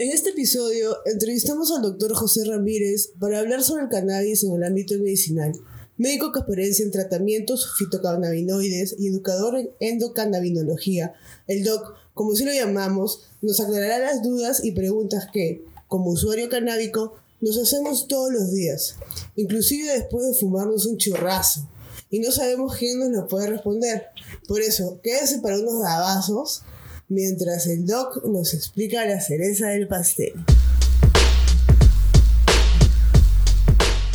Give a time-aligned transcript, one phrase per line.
[0.00, 4.62] En este episodio entrevistamos al doctor José Ramírez para hablar sobre el cannabis en el
[4.62, 5.52] ámbito medicinal,
[5.96, 11.14] médico con experiencia en tratamientos fitocannabinoides y educador en endocannabinología.
[11.48, 16.48] El doc, como si lo llamamos, nos aclarará las dudas y preguntas que, como usuario
[16.48, 18.94] canábico, nos hacemos todos los días,
[19.34, 21.68] inclusive después de fumarnos un churrazo.
[22.08, 24.04] Y no sabemos quién nos lo puede responder.
[24.46, 26.62] Por eso, quédese para unos dabazos
[27.08, 30.32] mientras el doc nos explica la cereza del pastel.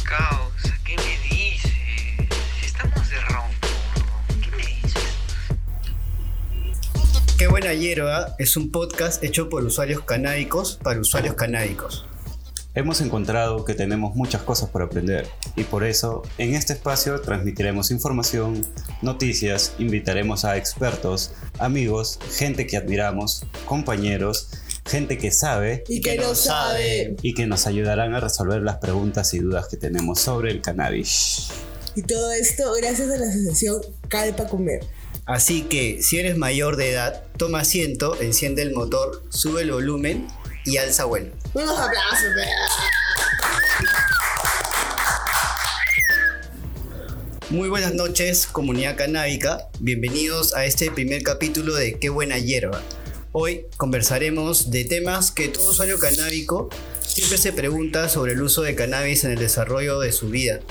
[0.03, 1.71] Causa, ¿qué me dices?
[2.59, 3.49] Si estamos de ron,
[4.41, 5.03] ¿qué me dices?
[7.37, 12.05] Qué buena hierba es un podcast hecho por usuarios canábicos para usuarios canábicos.
[12.75, 17.91] Hemos encontrado que tenemos muchas cosas por aprender y por eso en este espacio transmitiremos
[17.91, 18.65] información,
[19.03, 24.49] noticias, invitaremos a expertos, amigos, gente que admiramos, compañeros,
[24.87, 27.15] gente que sabe Y que no sabe.
[27.21, 31.49] y que nos ayudarán a resolver las preguntas y dudas que tenemos sobre el cannabis.
[31.95, 34.83] Y todo esto gracias a la asociación Calpa Comer.
[35.25, 40.27] Así que si eres mayor de edad, toma asiento, enciende el motor, sube el volumen
[40.65, 41.31] y alza vuelo.
[41.53, 42.29] Unos aplausos.
[47.49, 49.67] Muy buenas noches, comunidad canábica.
[49.79, 52.81] Bienvenidos a este primer capítulo de Qué buena hierba.
[53.31, 56.69] Hoy conversaremos de temas que todo usuario canábico
[57.01, 60.61] siempre se pregunta sobre el uso de cannabis en el desarrollo de su vida.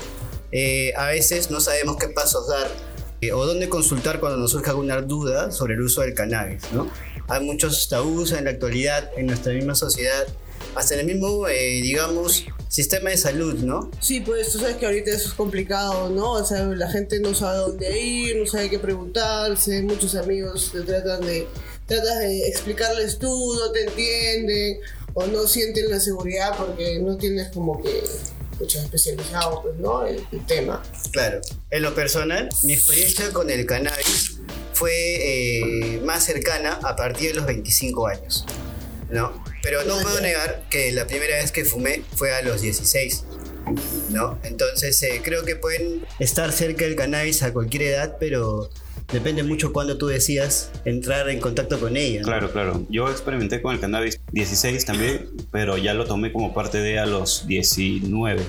[0.51, 2.69] Eh, a veces no sabemos qué pasos dar
[3.21, 6.63] eh, o dónde consultar cuando nos surja alguna duda sobre el uso del cannabis.
[6.73, 6.89] ¿no?
[7.27, 10.27] Hay muchos tabús en la actualidad en nuestra misma sociedad,
[10.75, 13.91] hasta en el mismo, eh, digamos, sistema de salud, ¿no?
[13.99, 16.31] Sí, pues tú sabes que ahorita eso es complicado, ¿no?
[16.31, 20.81] O sea, la gente no sabe dónde ir, no sabe qué preguntarse, muchos amigos te
[20.81, 21.47] tratan de,
[21.85, 24.79] tratas de explicarles tú, no te entienden,
[25.13, 28.03] o no sienten la seguridad porque no tienes como que
[28.59, 30.05] mucho especializado, pues, ¿no?
[30.05, 30.81] El, el tema.
[31.11, 31.41] Claro.
[31.69, 34.32] En lo personal, mi experiencia con el cannabis
[34.73, 38.45] fue eh, más cercana a partir de los 25 años,
[39.09, 39.43] ¿no?
[39.61, 43.23] Pero no puedo negar que la primera vez que fumé fue a los 16,
[44.09, 44.37] ¿no?
[44.43, 48.69] Entonces eh, creo que pueden estar cerca del cannabis a cualquier edad, pero
[49.11, 52.21] depende mucho cuando tú decidas entrar en contacto con ella.
[52.23, 52.85] Claro, claro.
[52.89, 57.05] Yo experimenté con el cannabis 16 también, pero ya lo tomé como parte de a
[57.05, 58.41] los 19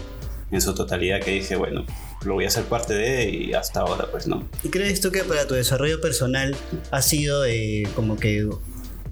[0.50, 1.84] en su totalidad que dije, bueno,
[2.24, 4.48] lo voy a hacer parte de y hasta ahora pues no.
[4.62, 6.56] ¿Y crees tú que para tu desarrollo personal
[6.90, 8.48] ha sido eh, como que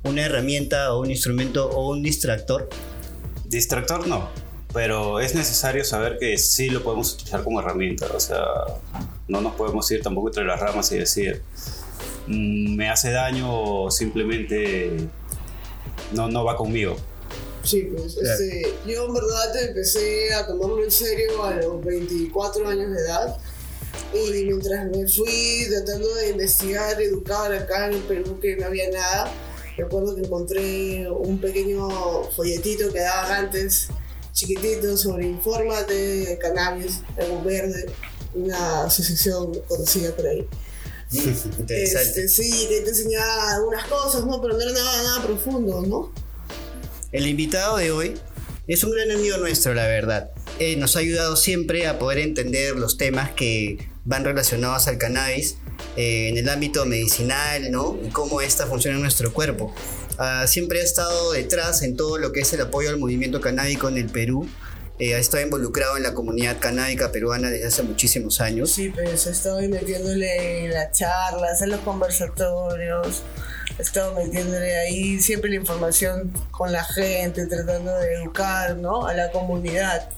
[0.04, 2.68] una herramienta o un instrumento o un distractor?
[3.44, 4.28] Distractor no,
[4.72, 8.44] pero es necesario saber que sí lo podemos utilizar como herramienta, o sea,
[9.28, 11.42] no nos podemos ir tampoco entre las ramas y decir,
[12.26, 14.96] "Mm, me hace daño o simplemente
[16.12, 16.96] no, no va conmigo.
[17.64, 22.90] Sí, pues este, yo en verdad empecé a tomarlo en serio a los 24 años
[22.90, 23.38] de edad
[24.12, 28.90] y mientras me fui tratando de investigar, educar acá en el Perú que no había
[28.90, 29.32] nada,
[29.76, 31.88] recuerdo que encontré un pequeño
[32.34, 33.88] folletito que daban antes,
[34.32, 37.90] chiquitito, sobre infórmate de cannabis, algo verde,
[38.34, 40.46] una asociación conocida por ahí.
[41.12, 42.24] Interesante.
[42.24, 44.40] Este, sí, que te enseñaba algunas cosas, ¿no?
[44.40, 46.12] Pero no era nada, nada profundo, ¿no?
[47.12, 48.14] El invitado de hoy
[48.66, 50.30] es un gran amigo nuestro, la verdad.
[50.58, 55.58] Eh, nos ha ayudado siempre a poder entender los temas que van relacionados al cannabis
[55.98, 57.98] eh, en el ámbito medicinal, ¿no?
[58.02, 59.74] Y cómo esta funciona en nuestro cuerpo.
[60.16, 63.90] Ah, siempre ha estado detrás en todo lo que es el apoyo al movimiento canábico
[63.90, 64.48] en el Perú.
[64.98, 68.70] Eh, ha estado involucrado en la comunidad canábica peruana desde hace muchísimos años.
[68.70, 73.22] Sí, pues he estado metiéndole en las charlas, en los conversatorios,
[73.78, 79.06] he estado metiéndole ahí siempre la información con la gente, tratando de educar, ¿no?
[79.06, 80.08] A la comunidad.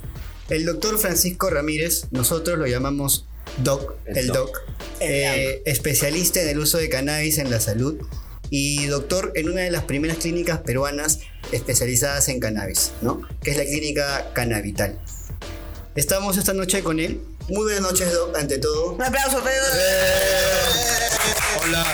[0.51, 3.27] El doctor Francisco Ramírez, nosotros lo llamamos
[3.63, 4.63] Doc, el, El Doc, Doc.
[5.01, 7.97] eh, especialista en el uso de cannabis en la salud
[8.51, 11.21] y doctor en una de las primeras clínicas peruanas
[11.53, 13.21] especializadas en cannabis, ¿no?
[13.43, 14.99] Que es la clínica Cannavital.
[15.95, 17.21] Estamos esta noche con él.
[17.49, 18.93] Muy buenas noches, Doc, ante todo.
[18.95, 19.65] Un aplauso, Pedro.
[21.63, 21.87] Hola.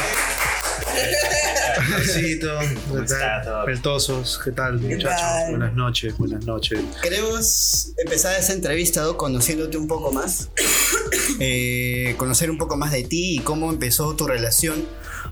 [1.98, 2.58] Besito.
[2.88, 3.64] ¿Cómo está todo?
[3.64, 5.10] Peltosos, ¿qué tal, muchachos?
[5.10, 5.50] tal?
[5.50, 6.80] Buenas noches, buenas noches.
[7.02, 10.48] Queremos empezar esta entrevista, Doc, conociéndote un poco más.
[11.42, 14.84] Eh, conocer un poco más de ti y cómo empezó tu relación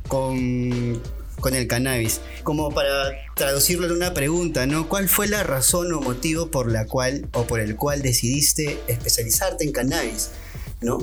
[0.07, 1.03] con,
[1.41, 2.21] con el cannabis.
[2.43, 4.89] Como para traducirlo en una pregunta, ¿no?
[4.89, 9.65] ¿Cuál fue la razón o motivo por la cual o por el cual decidiste especializarte
[9.65, 10.31] en cannabis?
[10.81, 10.99] ¿No?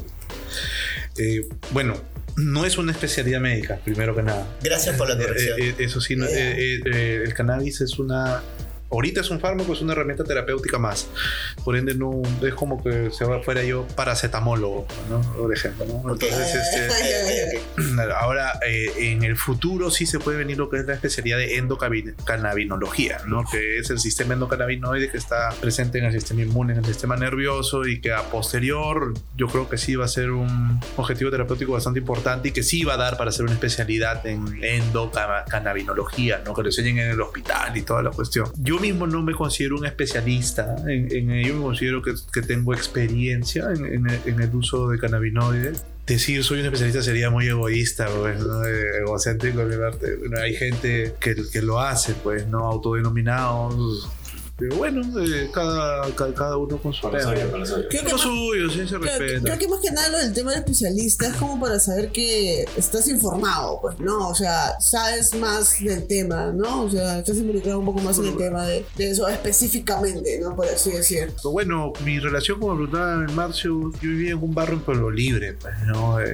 [1.18, 1.96] Eh, bueno,
[2.38, 4.48] no es una especialidad médica, primero que nada.
[4.62, 5.60] Gracias por la corrección.
[5.60, 8.44] Eh, eh, eso sí, no- eh, eh, eh, el cannabis es una
[8.92, 11.08] ahorita es un fármaco, es una herramienta terapéutica más.
[11.64, 15.22] Por ende, no es como que se fuera yo paracetamólogo, ¿no?
[15.34, 16.14] Por ejemplo, ¿no?
[16.14, 17.62] Entonces, este,
[18.20, 21.58] ahora eh, en el futuro sí se puede venir lo que es la especialidad de
[21.58, 23.44] endocannabinología, ¿no?
[23.50, 27.16] Que es el sistema endocannabinoide que está presente en el sistema inmune, en el sistema
[27.16, 31.74] nervioso y que a posterior yo creo que sí va a ser un objetivo terapéutico
[31.74, 36.54] bastante importante y que sí va a dar para hacer una especialidad en endocannabinología, ¿no?
[36.54, 38.52] Que lo enseñen en el hospital y toda la cuestión.
[38.58, 44.08] Yo mismo no me considero un especialista en, ello, me considero que, tengo experiencia en,
[44.08, 45.84] el, uso de cannabinoides.
[46.06, 48.64] Decir soy un especialista sería muy egoísta, pues, ¿no?
[48.66, 49.64] egocéntrico.
[49.66, 54.10] Bueno, hay gente que lo hace, pues, no autodenominados
[54.58, 57.24] pero bueno, eh, cada, cada, cada, uno con su Con tema.
[57.34, 57.84] suyo, con lo suyo.
[57.90, 59.42] Creo que más- suyo, sí, se Creo, respeta.
[59.44, 62.66] creo que más que nada lo del tema del especialista es como para saber que
[62.78, 64.30] estás informado, pues, ¿no?
[64.30, 66.84] O sea, sabes más del tema, ¿no?
[66.84, 70.56] O sea, estás involucrado un poco más en el tema de, de eso específicamente, ¿no?
[70.56, 71.34] Por así decir.
[71.44, 75.12] Bueno, mi relación como me preguntaba en Marcio, yo vivía en un barrio en Pueblo
[75.12, 76.20] Libre, pues, ¿no?
[76.22, 76.34] Eh,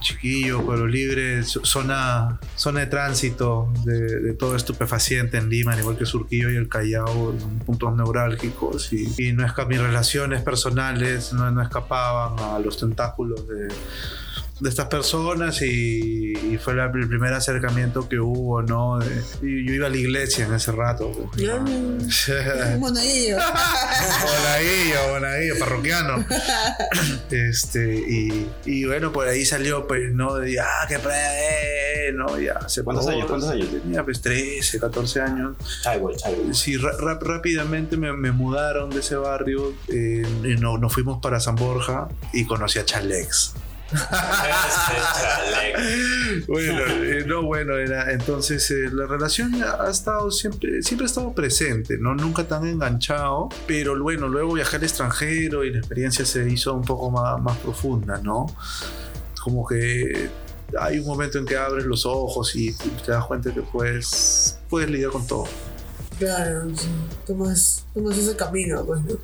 [0.00, 5.80] chiquillo, Pueblo Libre, zo- zona, zona de tránsito de, de todo estupefaciente en Lima, al
[5.80, 8.92] igual que Surquillo y el Callao, puntos neurálgicos.
[8.92, 13.68] Y, no esca- mis relaciones personales no, no escapaban a los tentáculos de,
[14.62, 18.98] de estas personas y, y fue la- el primer acercamiento que hubo, ¿no?
[19.00, 21.10] De- y yo iba a la iglesia en ese rato.
[22.78, 23.36] monaguillo.
[23.36, 26.24] Monaguillo, monaguillo, parroquiano.
[27.30, 30.34] Este, y, y bueno, por ahí salió, pues, ¿no?
[30.34, 32.38] De, ah, que pruebe, ¿no?
[32.38, 33.26] Ya, se ¿Cuántos años?
[33.26, 33.68] ¿Cuántos años?
[33.70, 35.56] Tenía, pues, 13, 14 años.
[36.52, 39.72] Sí, rápidamente me, me mudaron de ese barrio.
[39.88, 43.54] eh, y no, nos fuimos para San Borja y conocí a Chalex.
[46.46, 51.32] Bueno, eh, no, bueno, era, entonces eh, la relación ha estado siempre, siempre ha estado
[51.32, 52.14] presente, ¿no?
[52.14, 56.84] Nunca tan enganchado, pero bueno, luego viajé al extranjero y la experiencia se hizo un
[56.84, 58.46] poco más, más profunda, ¿no?
[59.42, 60.30] Como que
[60.78, 64.90] hay un momento en que abres los ojos y te das cuenta que puedes, puedes
[64.90, 65.44] lidiar con todo.
[66.18, 66.68] Claro,
[67.26, 69.16] tomas, tomas ese camino, pues, ¿no?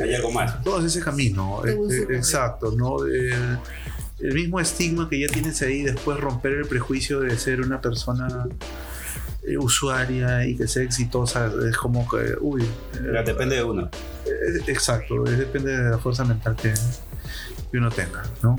[0.00, 0.62] Hay algo más.
[0.62, 2.16] todo es ese camino, eh, eh, camino.
[2.16, 3.04] exacto, ¿no?
[3.04, 3.58] El,
[4.20, 8.46] el mismo estigma que ya tienes ahí, después romper el prejuicio de ser una persona
[9.44, 13.90] eh, usuaria y que sea exitosa, es como que, uy, eh, Ya depende de uno.
[14.26, 16.72] eh, exacto, es- depende de la fuerza mental que,
[17.70, 18.56] que uno tenga, ¿no?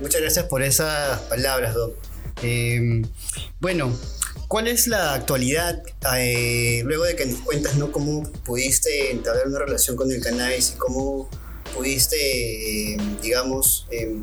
[0.00, 1.94] Muchas gracias por esas palabras, Doc.
[2.42, 3.02] Eh,
[3.60, 3.96] bueno,
[4.48, 5.82] ¿cuál es la actualidad?
[6.16, 7.92] eh, luego de que nos cuentas ¿no?
[7.92, 11.28] cómo pudiste entablar una relación con el cannabis y cómo
[11.74, 12.16] pudiste,
[12.92, 14.16] eh, digamos, eh,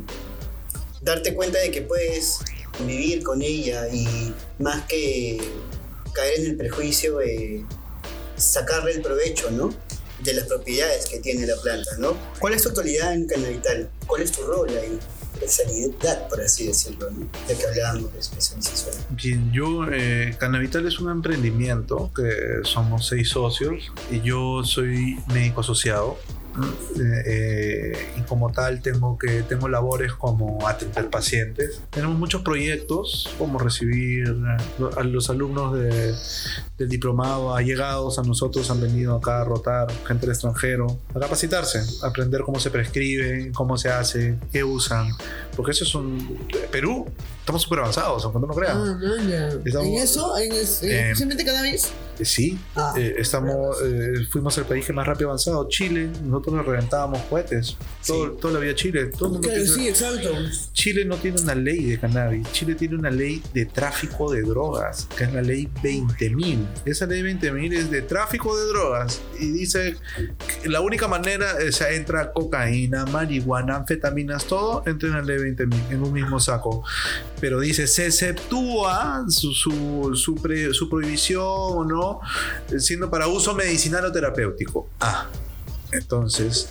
[1.02, 2.40] darte cuenta de que puedes
[2.86, 5.40] vivir con ella y más que
[6.14, 7.20] caer en el prejuicio,
[8.36, 9.74] sacarle el provecho, ¿no?
[10.24, 12.18] De las propiedades que tiene la planta, ¿no?
[12.40, 13.90] ¿Cuál es tu actualidad en Cannavital?
[14.06, 15.00] ¿Cuál es tu rol ahí?
[15.46, 17.28] Especialidad, por así decirlo, ¿no?
[17.48, 18.96] Ya que hablábamos de especialización.
[19.12, 22.30] Bien, yo, eh, Cannavital es un emprendimiento que
[22.64, 26.18] somos seis socios y yo soy médico asociado.
[27.00, 33.30] eh, eh, y como tal tengo que tengo labores como atender pacientes tenemos muchos proyectos
[33.38, 34.34] como recibir
[34.98, 36.16] a los alumnos de-
[36.78, 41.80] del diplomado allegados a nosotros han venido acá a rotar gente del extranjero a capacitarse
[42.04, 45.10] a aprender cómo se prescribe cómo se hace qué usan
[45.56, 46.38] porque eso es un
[46.72, 47.06] Perú
[47.40, 49.48] estamos súper avanzados aunque no lo crean Ah, no, ya.
[49.66, 50.38] Estamos- ¿En eso?
[50.38, 51.86] ¿En, es- Eh, simplemente cannabis?
[52.20, 55.68] Eh, Sí, Ah, eh, estamos, eh, fuimos el país que más rápido avanzado.
[55.70, 57.78] Chile, nosotros nos reventábamos cohetes.
[58.08, 59.06] Todo, Toda la vida Chile.
[59.16, 60.30] Todo el mundo Claro, sí, exacto.
[60.74, 62.52] Chile no tiene una ley de cannabis.
[62.52, 66.67] Chile tiene una ley de tráfico de drogas, que es la ley 20.000.
[66.86, 69.22] Esa ley 20.000 es de tráfico de drogas.
[69.40, 69.98] Y dice
[70.62, 75.38] que la única manera, o sea, entra cocaína, marihuana, anfetaminas, todo entra en la ley
[75.38, 76.84] 20.000, en un mismo saco.
[77.42, 82.22] Pero dice, se exceptúa su, su, su, pre- su prohibición, ¿no?
[82.80, 84.90] Siendo para uso medicinal o terapéutico.
[85.00, 85.28] Ah,
[85.92, 86.70] entonces,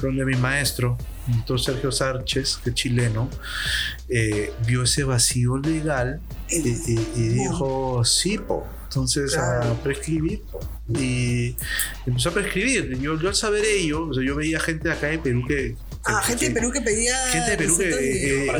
[0.00, 3.28] donde mi maestro, doctor Sergio Sánchez, que es chileno,
[4.08, 8.66] eh, vio ese vacío legal y, y- y dijo, sí, po.
[8.94, 10.42] Entonces, a prescribir.
[10.96, 11.56] Y
[12.06, 12.96] empezó a prescribir.
[13.00, 15.74] Yo, yo al saber ello, o sea, yo veía gente acá de Perú que...
[16.04, 17.16] Ah, que- gente de Perú que pedía.
[17.28, 18.50] Gente de Perú que eh,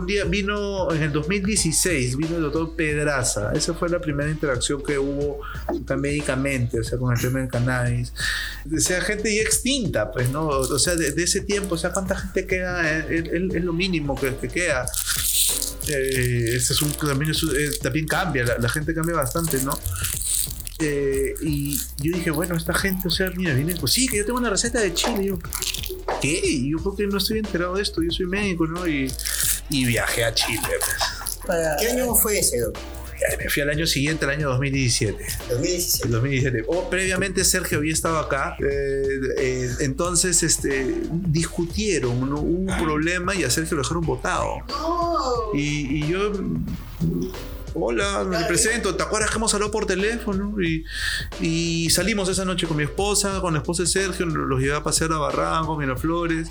[0.00, 3.52] un- día vino en el 2016, vino el doctor Pedraza.
[3.54, 5.40] Esa fue la primera interacción que hubo
[5.96, 8.12] médicamente, o sea, con el tema del cannabis.
[8.74, 10.46] O sea, gente ya extinta, pues, ¿no?
[10.46, 12.98] O sea, de, ese tiempo, o sea, ¿cuánta gente queda?
[13.08, 14.86] Es, lo mínimo que, que queda.
[15.88, 19.72] Eh, es un, también, eh, cambia, la gente cambia bastante, ¿no?
[20.80, 24.24] Eh, y yo dije, bueno, esta gente, o sea, mira, viene, pues sí, que yo
[24.26, 25.24] tengo una receta de chile.
[25.24, 25.38] Y yo,
[26.20, 26.40] ¿qué?
[26.44, 28.86] Y yo porque no estoy enterado de esto, yo soy médico, ¿no?
[28.86, 29.12] Y,
[29.70, 30.60] y viajé a Chile.
[30.62, 31.40] pues.
[31.46, 32.76] Para- ¿Qué año fue ese, Doc?
[32.76, 35.14] Eh, Me fui al año siguiente, el año 2017.
[35.50, 36.06] 2017.
[36.06, 36.64] El 2017.
[36.68, 38.56] O previamente Sergio había estado acá.
[38.60, 42.40] eh, eh, entonces este, discutieron, ¿no?
[42.40, 44.56] hubo un problema y a Sergio lo dejaron votado.
[44.68, 45.54] No.
[45.54, 46.32] Y, y yo.
[47.74, 48.94] Hola, me presento.
[48.96, 50.54] ¿Te acuerdas que hemos hablado por teléfono?
[50.60, 50.84] Y,
[51.40, 54.82] y salimos esa noche con mi esposa, con la esposa de Sergio, los llevé a
[54.82, 56.48] pasear a Barranco, Miraflores.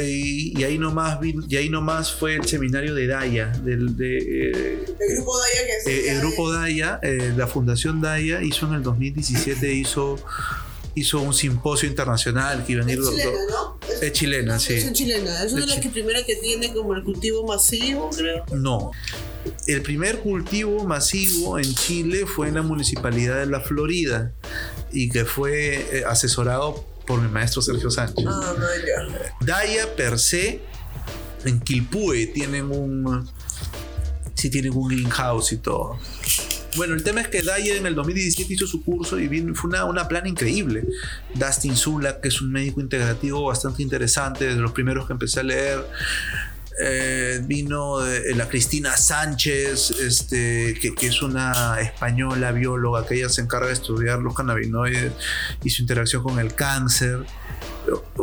[0.00, 4.18] Y, y ahí nomás vi- y ahí nomás fue el seminario de Daya, del, de,
[4.18, 8.68] eh, El grupo Daya que eh, hacía el grupo Daya, eh, la Fundación Daya hizo
[8.68, 10.16] en el 2017 hizo,
[10.94, 13.78] hizo un simposio internacional que iban a Es ir do- chilena, ¿no?
[13.88, 14.74] Es, es chilena, sí.
[14.74, 15.42] es chilena.
[15.44, 18.44] Es una de las que primera que tiene como el cultivo masivo, creo.
[18.52, 18.90] No.
[19.66, 24.32] El primer cultivo masivo en Chile fue en la municipalidad de La Florida
[24.92, 28.24] y que fue eh, asesorado por mi maestro Sergio Sánchez.
[28.28, 29.34] Ah, no, ya.
[29.40, 30.60] Daya per se,
[31.44, 33.28] en Quilpue tienen un.
[34.34, 35.98] Sí, tienen un greenhouse y todo.
[36.76, 39.68] Bueno, el tema es que Daya en el 2017 hizo su curso y vino- fue
[39.70, 40.84] una, una plana increíble.
[41.34, 45.42] Dustin Zulak, que es un médico integrativo bastante interesante, de los primeros que empecé a
[45.42, 45.84] leer.
[46.82, 53.42] Eh, vino eh, la Cristina Sánchez, este, que es una española bióloga que ella se
[53.42, 55.12] encarga de estudiar los cannabinoides
[55.62, 57.18] y su interacción con el cáncer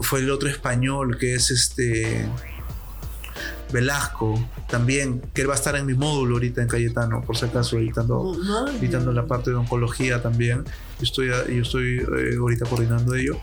[0.02, 2.26] fue el otro español que es este
[3.72, 7.46] Velasco también que él va a estar en mi módulo ahorita en Cayetano por si
[7.46, 10.64] acaso editando, No, editando la parte de oncología también
[11.00, 13.38] yo estoy, yo estoy eh, ahorita coordinando ello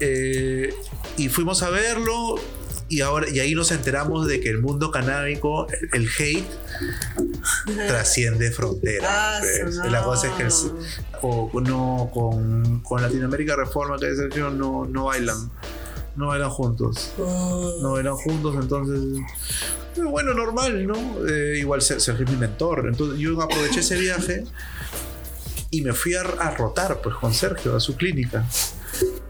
[0.00, 0.72] Eh,
[1.18, 2.36] y fuimos a verlo
[2.88, 6.48] y ahora y ahí nos enteramos de que el mundo canábico el, el hate
[7.86, 9.76] trasciende fronteras Ah, pues.
[9.76, 9.86] no.
[9.90, 10.86] la cosa es que el-
[11.22, 15.50] o no con, con Latinoamérica Reforma que es Sergio no, no bailan
[16.16, 17.12] no bailan juntos.
[17.18, 19.20] No bailan juntos entonces
[19.96, 20.94] eh, bueno normal no
[21.28, 22.86] Eh, igual Ser- Sergio es mi mentor.
[22.88, 24.44] Entonces yo aproveché ese viaje
[25.70, 28.44] y me fui a, rotar pues con Sergio a su clínica.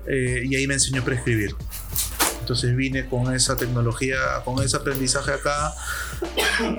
[0.06, 1.54] Eh, y ahí me enseñó a prescribir.
[2.40, 5.72] Entonces vine con esa tecnología con ese aprendizaje acá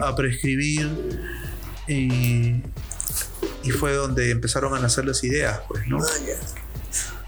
[0.02, 0.90] a prescribir
[1.88, 2.62] y
[3.64, 6.00] y fue donde empezaron a nacer las ideas, pues, ¿no?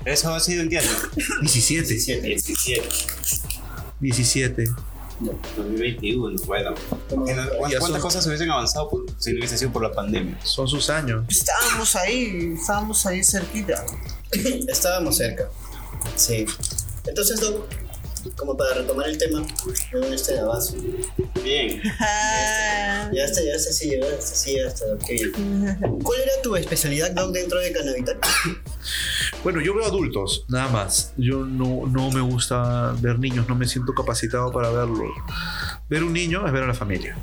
[0.06, 0.90] ¿Eso ha sido en qué año?
[1.42, 2.90] 17, 17.
[4.00, 4.66] 17.
[5.56, 6.74] 2021, bueno.
[7.58, 10.38] ¿Cuántas son- cosas hubiesen avanzado por- si no hubiese sido por la pandemia?
[10.44, 11.24] Son sus años.
[11.30, 13.86] Estábamos ahí, estábamos ahí cerquita.
[14.68, 15.48] Estábamos cerca.
[16.16, 16.46] Sí.
[17.06, 17.66] Entonces, Doc,
[18.36, 19.46] como para retomar el tema,
[19.94, 20.78] en este avance.
[21.44, 21.82] Bien.
[22.00, 25.32] Ah, Ya está, ya está, sí, ya está, sí, ya está, qué bien.
[26.04, 28.20] ¿Cuál era tu especialidad, Doc, dentro de Cannabital?
[29.44, 31.12] Bueno, yo veo adultos, nada más.
[31.18, 35.12] Yo no, no me gusta ver niños, no me siento capacitado para verlos.
[35.90, 37.18] Ver un niño es ver a la familia.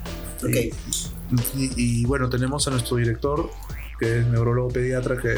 [0.45, 0.75] Ok.
[1.57, 3.50] Y, y, bueno, tenemos a nuestro director,
[3.99, 5.35] que es neurólogo pediatra, que,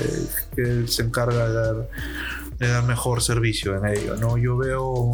[0.56, 1.88] que se encarga de dar,
[2.66, 4.16] de dar mejor servicio en ello.
[4.16, 4.36] ¿no?
[4.38, 5.10] Yo veo,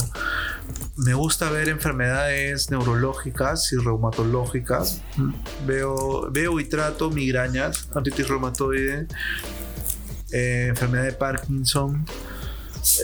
[0.96, 5.02] me gusta ver enfermedades neurológicas y reumatológicas.
[5.66, 9.06] Veo, veo y trato migrañas, artritis reumatoide,
[10.32, 12.04] eh, enfermedad de Parkinson,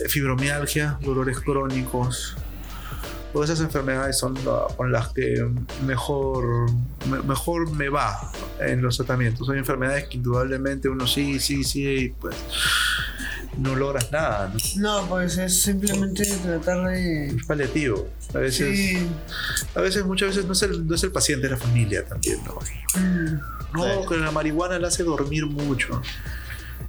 [0.05, 2.37] eh, fibromialgia, dolores crónicos.
[3.33, 4.37] Todas esas enfermedades son
[4.77, 5.45] con las que
[5.85, 6.71] mejor,
[7.11, 9.51] me- mejor me va en los tratamientos.
[9.51, 12.37] Hay enfermedades que indudablemente uno sí, sí, sí, y pues
[13.59, 14.53] no logras nada.
[14.77, 15.01] ¿no?
[15.03, 17.27] no, pues es simplemente tratar de.
[17.29, 18.09] Es paliativo.
[18.35, 19.09] A veces, Sí.
[19.75, 22.39] a veces, muchas veces no es, el, no es el paciente, es la familia también.
[22.45, 22.59] No,
[23.01, 23.41] Mm.
[23.73, 26.01] no que la marihuana le hace dormir mucho.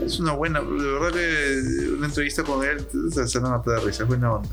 [0.04, 2.86] es una buena, de verdad que una entrevista con él
[3.26, 4.48] se van a matar de risa, es buena onda.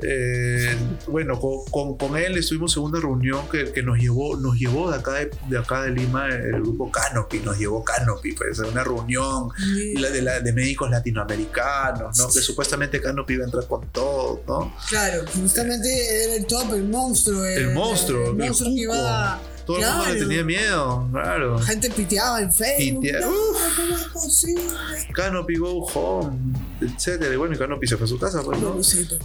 [0.00, 0.76] Eh,
[1.08, 4.92] bueno, con, con- con él estuvimos en una reunión que, que nos llevó, nos llevó
[4.92, 8.66] de acá de, de acá de Lima el grupo Canopy, nos llevó Canopy, pues, a
[8.68, 9.48] una reunión
[9.96, 12.28] la- de, la- de médicos latinoamericanos, ¿no?
[12.28, 14.72] Que supuestamente Canopy iba a entrar con todo, ¿no?
[14.88, 17.44] Claro, justamente era el top, el monstruo.
[17.44, 19.40] El monstruo, El el monstruo que iba.
[19.68, 20.28] Todo el mundo le Claro.
[20.28, 21.58] tenía miedo, claro.
[21.58, 23.04] La gente piteaba en Facebook.
[23.04, 25.12] Pitea- No.
[25.12, 26.38] Canopy Go Home,
[26.80, 27.34] etcétera.
[27.34, 28.76] Y bueno, y Canopy se fue a su casa, pues, ¿no?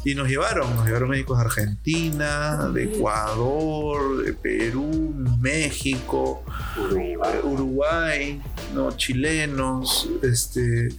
[0.04, 6.44] Y nos llevaron, nos llevaron médicos de Argentina, de Ecuador, de Perú, México,
[7.44, 8.42] Uruguay,
[8.74, 8.92] ¿no?
[8.98, 10.90] chilenos, este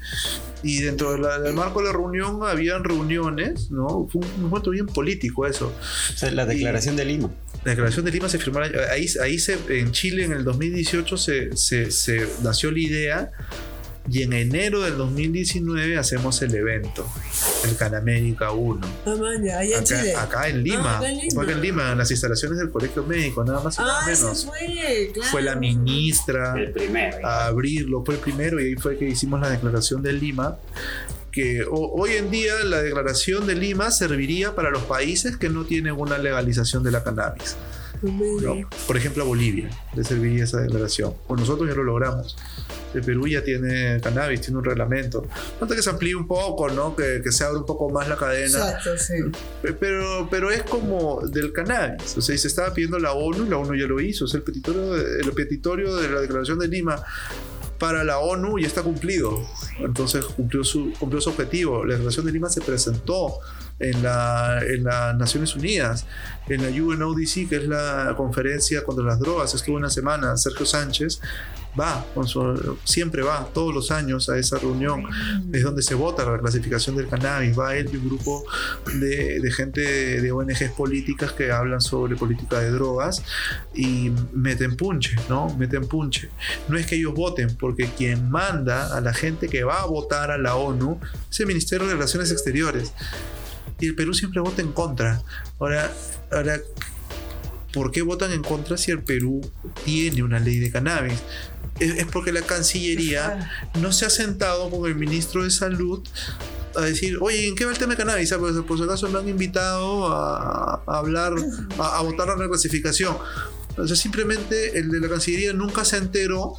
[0.62, 4.08] y dentro de la- del marco de la reunión habían reuniones, ¿no?
[4.10, 5.66] Fue un momento bien político eso.
[6.14, 7.30] O sea, la declaración de Lima.
[7.64, 11.56] La declaración de Lima se firmó, ahí, ahí se, en Chile en el 2018 se,
[11.56, 13.30] se, se nació la idea
[14.10, 17.10] y en enero del 2019 hacemos el evento,
[17.66, 18.86] el Canamérica 1.
[19.06, 20.14] Ah, allá en Acá, Chile.
[20.14, 21.30] acá en Lima, Ah, acá en Lima.
[21.34, 24.06] fue acá en Lima, en las instalaciones del Colegio Médico, nada más y nada Ah,
[24.06, 24.44] menos.
[24.44, 25.30] fue, claro.
[25.30, 27.26] Fue la ministra El primero.
[27.26, 30.58] a abrirlo, fue el primero y ahí fue que hicimos la declaración de Lima.
[31.34, 35.64] Que ho- hoy en día la declaración de Lima serviría para los países que no
[35.64, 37.56] tienen una legalización de la cannabis.
[38.42, 38.68] ¿no?
[38.86, 41.14] Por ejemplo, a Bolivia le serviría esa declaración.
[41.26, 42.36] Pues nosotros ya lo logramos.
[42.92, 45.26] El Perú ya tiene cannabis, tiene un reglamento.
[45.58, 46.94] Falta que se amplíe un poco, ¿no?
[46.94, 48.58] Que, que se abra un poco más la cadena.
[48.58, 49.14] Exacto, sí.
[49.62, 52.16] Pe- Pero, pero es como del cannabis.
[52.18, 54.26] O sea, y se estaba pidiendo la ONU y la ONU ya lo hizo.
[54.26, 57.02] O sea, el petitorio, el petitorio de la Declaración de Lima
[57.84, 59.46] para la ONU ya está cumplido.
[59.78, 61.84] Entonces cumplió su, cumplió su objetivo.
[61.84, 63.40] La Declaración de Lima se presentó
[63.78, 66.06] en, la, en las Naciones Unidas,
[66.48, 69.54] en la UNODC, que es la conferencia contra las drogas.
[69.54, 71.20] Estuvo una semana Sergio Sánchez.
[71.78, 75.02] Va, con su- siempre va, todos los años a esa reunión.
[75.52, 77.58] Es donde se vota la clasificación del cannabis.
[77.58, 78.44] Va él y un grupo
[79.00, 83.24] de, gente de, de ONGs políticas que hablan sobre política de drogas
[83.74, 85.52] y meten punche, ¿no?
[85.58, 86.30] Meten punche.
[86.68, 90.30] No es que ellos voten, porque quien manda a la gente que va a votar
[90.30, 92.92] a la ONU es el Ministerio de Relaciones Exteriores.
[93.84, 95.22] Y el Perú siempre vota en contra.
[95.58, 95.92] Ahora,
[96.32, 96.58] ahora
[97.72, 99.40] ¿por qué votan en contra si el Perú
[99.84, 101.18] tiene una ley de cannabis?
[101.80, 106.00] Es, es porque la Cancillería no se ha sentado con el ministro de Salud
[106.76, 108.32] a decir, oye, ¿en qué va el tema de cannabis?
[108.32, 111.34] Ah, Pues, por si acaso me han invitado a, a hablar,
[111.78, 113.16] a, a votar la reclasificación.
[113.76, 116.54] O sea, simplemente el de la Cancillería nunca se enteró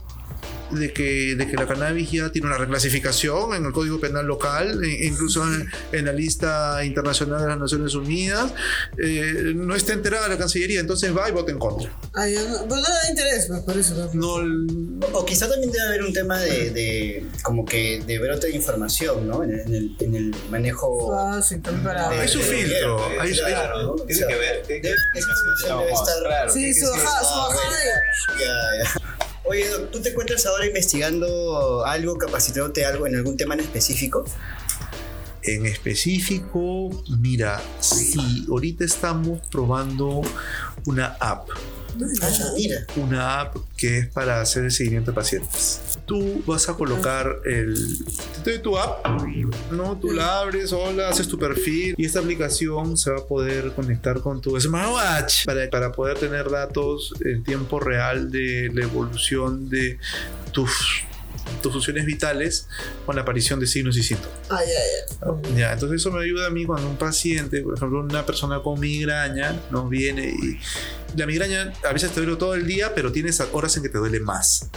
[0.72, 4.84] de que, de que la cannabis ya tiene una reclasificación en el Código Penal local,
[4.84, 8.52] e- incluso en, en la lista internacional de las Naciones Unidas.
[8.98, 11.90] Eh, no está enterada la Cancillería, entonces va y vota en contra.
[12.16, 14.10] Ya no, pero no le da interés, pues, por eso.
[14.14, 14.42] ¿no?
[14.44, 18.56] No, O quizá también debe haber un tema de, de como que de brote de
[18.56, 19.44] información, ¿no?
[19.44, 21.14] En el, en el, en el manejo.
[21.16, 22.10] Ah, sí, también para.
[22.10, 24.62] de- Hay su filtro, hay- claro, Tiene que ver.
[24.68, 26.52] ¿qué- debe- estar-.
[26.52, 27.22] Sí, su bajada.
[28.40, 28.46] Ya,
[28.84, 29.15] ya.
[29.48, 34.26] Oye, ¿tú te encuentras ahora investigando algo, capacitándote algo en algún tema en específico?
[35.44, 40.22] En específico, mira, sí, ahorita estamos probando
[40.88, 41.50] una app.
[42.22, 42.94] Ah.
[42.98, 45.82] Una app que es para hacer el seguimiento de pacientes.
[46.06, 47.76] Tú vas a colocar el.
[48.44, 49.06] Doy tu app,
[49.72, 49.98] ¿no?
[49.98, 54.20] Tú la abres, hola, haces tu perfil y esta aplicación se va a poder conectar
[54.20, 59.98] con tu smartwatch para, para poder tener datos en tiempo real de la evolución de
[60.52, 61.04] tus,
[61.62, 62.68] tus funciones vitales
[63.06, 64.38] con la aparición de signos y síntomas.
[64.50, 65.58] Ah, ya, ya.
[65.58, 68.80] Ya, entonces eso me ayuda a mí cuando un paciente, por ejemplo, una persona con
[68.80, 70.60] migraña, nos viene y
[71.18, 73.98] la migraña a veces te duele todo el día, pero tienes horas en que te
[73.98, 74.70] duele más.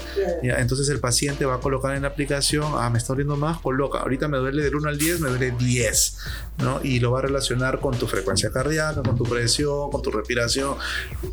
[0.42, 3.58] Ya, entonces el paciente va a colocar en la aplicación, ah, me está doliendo más,
[3.58, 6.16] coloca, ahorita me duele del 1 al 10, me duele 10,
[6.58, 6.80] ¿no?
[6.82, 10.76] Y lo va a relacionar con tu frecuencia cardíaca, con tu presión, con tu respiración,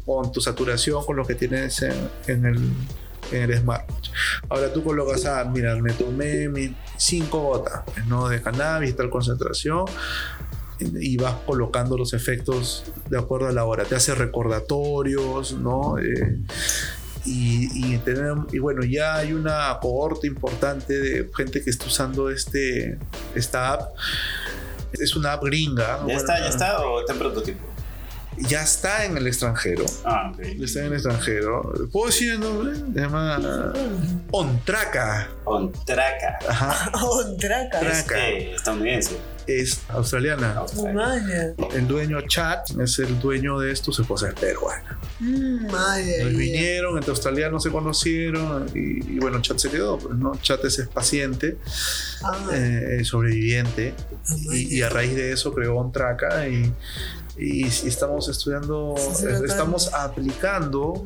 [0.05, 2.59] con tu saturación, con lo que tienes en, en el
[3.31, 4.09] en el smartwatch.
[4.49, 8.27] Ahora tú colocas, ah, mira, me tomé mis 5 gotas ¿no?
[8.29, 9.85] de cannabis, tal concentración,
[10.79, 13.83] y vas colocando los efectos de acuerdo a la hora.
[13.85, 15.97] Te hace recordatorios, ¿no?
[15.99, 16.39] Eh,
[17.25, 22.29] y, y, tenemos- y bueno, ya hay una cohorte importante de gente que está usando
[22.29, 22.99] este,
[23.33, 23.95] esta app.
[24.93, 25.97] Es una app gringa.
[25.97, 27.59] ¿Ya Bueno, está, ya está o está en prototipo?
[28.37, 29.85] Ya está en el extranjero.
[30.03, 30.39] Ah, ok.
[30.39, 31.73] Está en el extranjero.
[31.91, 32.75] ¿Puedo decir el nombre?
[32.75, 33.73] Se llama
[34.31, 35.29] Ontraca.
[35.43, 36.39] Con Traca.
[36.47, 36.91] Ajá.
[37.01, 37.79] Oh, Draca.
[37.79, 38.27] Traca.
[38.27, 39.17] Este, estadounidense.
[39.47, 40.63] es australiana.
[40.93, 41.53] Maya.
[41.73, 44.99] El dueño Chat es el dueño de esto, su esposa es peruana.
[45.19, 45.65] Mm.
[45.65, 46.37] Entonces ya.
[46.37, 50.35] vinieron, entre australianos se conocieron y, y bueno, Chat se quedó, pues, ¿no?
[50.41, 51.57] Chat es, es paciente,
[52.23, 53.93] Ah, eh, sobreviviente
[54.51, 56.73] y, y a raíz de eso creó Ontraca y,
[57.37, 61.03] y, y estamos estudiando, Sí, eh, estamos aplicando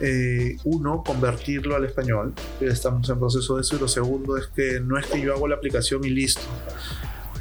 [0.00, 4.80] eh, uno, convertirlo al español, estamos en proceso de eso y lo segundo es que
[4.80, 6.42] no es que yo hago la aplicación y listo.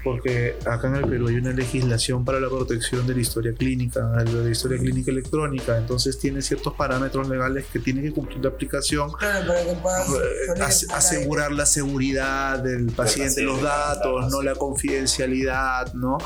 [0.06, 4.08] Porque acá en el Perú hay una legislación para la protección de la historia clínica,
[4.24, 8.50] de la historia clínica electrónica, entonces tiene ciertos parámetros legales que tiene que cumplir la
[8.50, 14.42] aplicación Claro, para que puedas eh, ase- asegurar la seguridad del paciente, los datos, no
[14.44, 16.18] la confidencialidad, ¿no?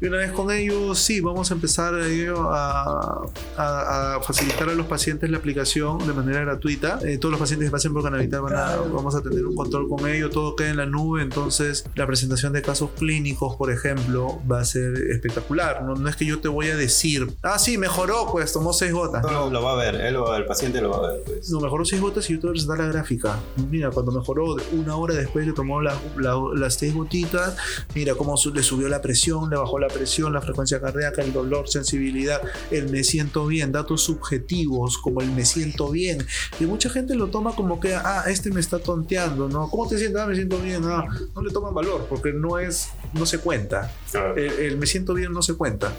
[0.00, 3.20] Y una vez con ello, sí, vamos a empezar eh, a,
[3.56, 6.98] a- a facilitar a los pacientes la aplicación de manera gratuita.
[7.04, 9.88] Eh, todos los pacientes que pasen por Canavital van a, vamos a tener un control
[9.88, 13.11] con ello, todo queda en la nube, entonces la presentación de casos clínicos,
[13.58, 15.82] por ejemplo, va a ser espectacular.
[15.84, 18.92] No, no es que yo te voy a decir, ah, sí, mejoró, pues tomó seis
[18.92, 19.22] gotas.
[19.22, 21.12] No, lo va a ver, él lo va a ver, el paciente lo va a
[21.12, 21.22] ver.
[21.24, 21.50] Pues.
[21.50, 23.38] No, mejoró 6 gotas y yo te voy a presentar la gráfica.
[23.70, 27.56] Mira, cuando mejoró una hora después que tomó la- la- las 6 gotitas,
[27.94, 31.32] mira cómo su- le subió la presión, le bajó la presión, la frecuencia cardíaca, el
[31.32, 36.24] dolor, sensibilidad, el me siento bien, datos subjetivos como el me siento bien.
[36.60, 39.68] Y mucha gente lo toma como que, ah, este me está tonteando, ¿no?
[39.68, 40.20] ¿Cómo te sientes?
[40.20, 40.82] Ah, me siento bien.
[40.84, 43.90] Ah, no le toman valor porque no es, no se cuenta.
[44.36, 45.92] El, el me siento bien no se cuenta.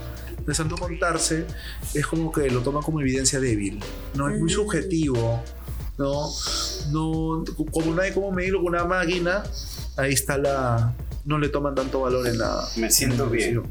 [0.46, 1.46] Al no contarse,
[1.94, 3.80] es como que lo toman como evidencia débil.
[4.14, 4.54] No es muy Mm.
[4.54, 5.42] subjetivo.
[5.96, 6.28] No,
[6.90, 9.44] no, como no hay como medirlo con una máquina,
[9.96, 10.92] ahí está la.
[11.24, 12.68] No le toman tanto valor en la.
[12.76, 13.62] Me siento bien.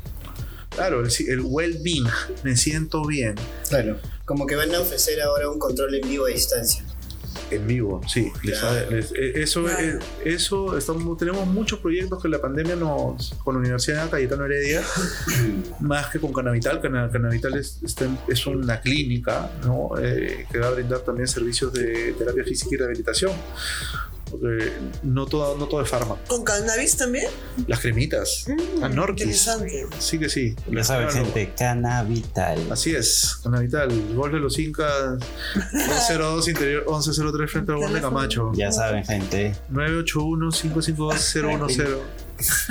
[0.69, 2.07] Claro, el, el well-being,
[2.43, 3.35] me siento bien.
[3.69, 3.99] Claro.
[4.25, 6.82] Como que van a ofrecer ahora un control en vivo a distancia.
[7.55, 8.31] En vivo, sí.
[8.43, 8.89] les- Claro.
[8.91, 9.79] les- eh, eso, Claro.
[9.81, 14.45] eh, eso estamos, tenemos muchos proyectos que la pandemia nos, con la Universidad de Cayetano
[14.45, 14.81] Heredia,
[15.79, 16.81] más que con Canavital.
[16.81, 17.79] Cana- Canavital es,
[18.27, 19.91] es una clínica ¿no?
[19.99, 23.31] Eh, que va a brindar también servicios de terapia física y rehabilitación.
[24.39, 24.71] Porque
[25.03, 26.19] no todo, no todo es fármaco.
[26.27, 27.27] ¿Con cannabis también?
[27.67, 29.47] Las cremitas, Mm, Anorquis.
[29.47, 29.85] Interesante.
[29.99, 30.55] Sí que sí.
[30.71, 31.25] Ya saben, Claro.
[31.25, 32.71] gente, Canavital.
[32.71, 35.19] Así es, Canavital, gol de los Incas,
[35.71, 38.51] 202 interior 1103 frente al gol de Camacho.
[38.55, 39.55] Ya saben, gente.
[39.71, 41.99] 981-552-010.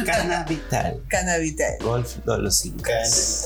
[0.04, 1.00] Canavital.
[1.08, 1.74] Cannabital.
[1.82, 2.84] Golf de los cinco.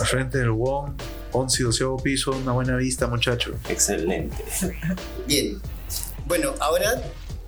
[0.01, 0.97] Al frente del WOM,
[1.33, 3.53] 11 y 12 piso, una buena vista, muchacho.
[3.69, 4.37] Excelente.
[5.27, 5.61] Bien.
[6.27, 7.01] Bueno, ahora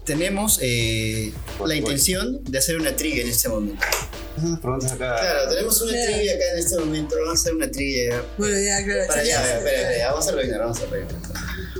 [0.08, 3.84] tenemos eh, la intención de hacer una trivia en este momento.
[3.84, 4.96] Acá.
[4.96, 6.12] Claro, tenemos una Claro.
[6.12, 7.14] trivia acá en este momento.
[7.16, 8.22] Vamos a hacer una trivia.
[8.38, 9.06] Bueno, ya, claro.
[9.06, 9.58] Para allá, ya.
[9.58, 11.14] espera, espera, vamos a rellenar, vamos a rellenar.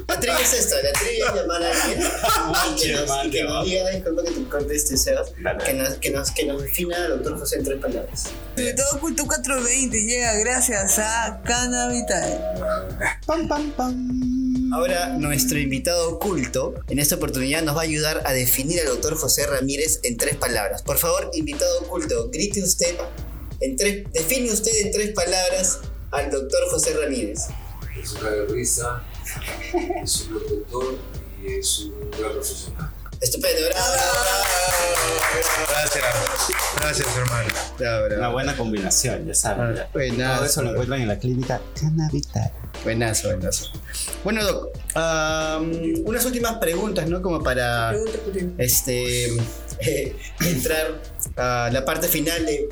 [0.08, 2.00] La trivia es esta, la trivia es llamar a alguien
[2.82, 5.30] que nos, y que nos diga, disculpa que te corte este Sebas,
[5.64, 8.24] que nos, que nos, que nos defina al doctor José en tres palabras.
[8.56, 12.40] Sobre todo Culto 420 llega gracias a Cannabital.
[13.26, 14.37] Pam, pam, pam.
[14.72, 19.16] Ahora, nuestro invitado oculto en esta oportunidad nos va a ayudar a definir al doctor
[19.16, 20.82] José Ramírez en tres palabras.
[20.82, 22.96] Por favor, invitado oculto, grite usted,
[23.60, 27.40] en tres, define usted en tres palabras al doctor José Ramírez.
[28.00, 29.04] es un de risa,
[30.02, 30.98] es un doctor
[31.42, 32.97] y es un gran profesional.
[33.20, 33.92] Estupendo, bravo.
[35.68, 36.04] Gracias,
[36.76, 37.48] gracias hermano.
[37.78, 38.18] Bravo, bravo.
[38.18, 39.74] Una buena combinación, ya saben.
[39.76, 39.88] ya.
[39.92, 40.36] Buenazo.
[40.36, 42.52] Todo eso lo encuentran en la clínica Canavital.
[42.84, 43.66] Buenazo, buenazo.
[44.24, 45.72] Bueno, Doc, am,
[46.04, 47.20] unas últimas preguntas, ¿no?
[47.22, 48.50] Como para Pregunta por ti.
[48.58, 49.26] este,
[49.80, 51.00] eh, entrar
[51.36, 52.68] a la parte final de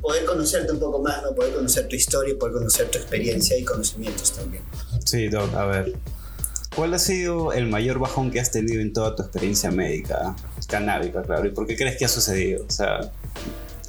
[0.00, 1.34] poder conocerte un poco más, ¿no?
[1.34, 4.62] Poder conocer tu historia, poder conocer tu experiencia y conocimientos también.
[5.04, 5.92] Sí, Doc, a ver.
[6.74, 10.36] ¿Cuál ha sido el mayor bajón que has tenido en toda tu experiencia médica?
[10.68, 11.46] Canábica, claro.
[11.46, 12.64] ¿Y por qué crees que ha sucedido?
[12.66, 13.00] O sea,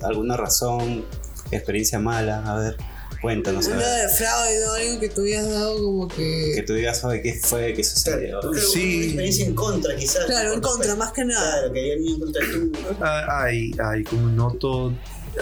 [0.02, 1.06] ¿alguna razón?
[1.52, 2.44] ¿Experiencia mala?
[2.46, 2.78] A ver,
[3.22, 3.68] cuéntanos.
[3.68, 4.74] A Una de fraude, ¿no?
[4.74, 6.64] Algo que tú habías dado como Que que.
[6.64, 7.74] tú digas, ¿sabe qué fue?
[7.74, 8.40] ¿Qué sucedió?
[8.52, 8.96] Que Sí.
[8.96, 10.26] una experiencia en contra, quizás.
[10.26, 11.60] Claro, en Con contra, más que nada.
[11.60, 12.72] Claro, que en contra tú.
[13.00, 14.92] Ah, Ay, ay, como noto,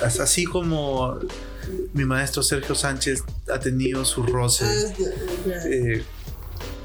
[0.03, 1.17] as- así como
[1.93, 3.23] mi maestro Sergio Sánchez
[3.53, 4.91] ha tenido sus Ah, roces,
[5.45, 5.61] claro.
[5.71, 6.03] eh,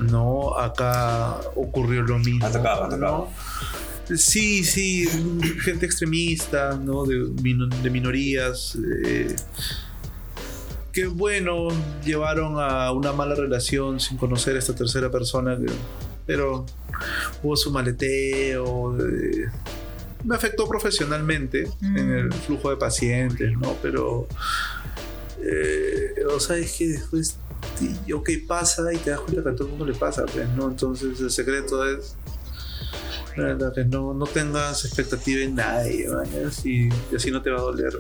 [0.05, 2.47] no, acá ocurrió lo mismo.
[2.47, 2.97] Ha tocado.
[2.97, 3.31] ¿no?
[4.17, 5.09] Sí, sí,
[5.63, 7.05] gente extremista, ¿no?
[7.05, 8.77] De, mino- de minorías.
[9.07, 9.35] eh,
[10.93, 11.69] que bueno,
[12.05, 15.59] llevaron a una mala relación sin conocer a esta tercera persona,
[16.27, 16.67] pero
[17.43, 18.97] hubo su maleteo.
[19.01, 19.47] eh,
[20.23, 23.75] me afectó profesionalmente en el flujo de pacientes, ¿no?
[23.83, 24.29] Pero,
[25.43, 27.39] eh, o sea, es que después,
[27.79, 30.49] sí, ok, pasa y te das cuenta que a todo el mundo le pasa, pues,
[30.51, 30.69] ¿no?
[30.69, 32.17] Entonces el secreto es
[33.37, 36.07] la verdad, que no, no tengas expectativa en nadie,
[36.63, 37.93] y, y así no te va a doler.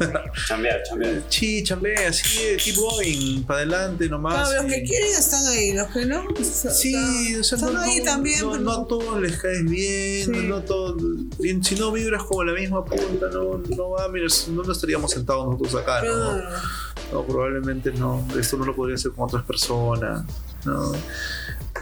[0.48, 1.22] Chambear, chambear.
[1.28, 4.48] Sí, chambea, así, keep going, para adelante nomás.
[4.48, 6.24] Claro, los y- que quieren están ahí, los que no.
[6.42, 8.40] Sí, o sea, están no, ahí no- también.
[8.40, 10.46] No, pero- no a todos les caes bien, Sí.
[10.48, 10.96] no todo,
[11.38, 15.12] y si no vibras como la misma punta, no, no va, mira, no nos estaríamos
[15.12, 16.12] sentados nosotros acá, ¿no?
[16.12, 16.50] Claro.
[16.50, 16.91] No,
[17.26, 18.26] probablemente no.
[18.38, 20.24] Esto no lo podría hacer con otras personas.
[20.64, 20.92] ¿no?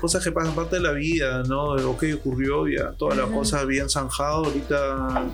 [0.00, 1.72] Cosas que pasan parte de la vida, ¿no?
[1.90, 5.26] Ok, ocurrió, ya todas las cosas habían zanjado, ahorita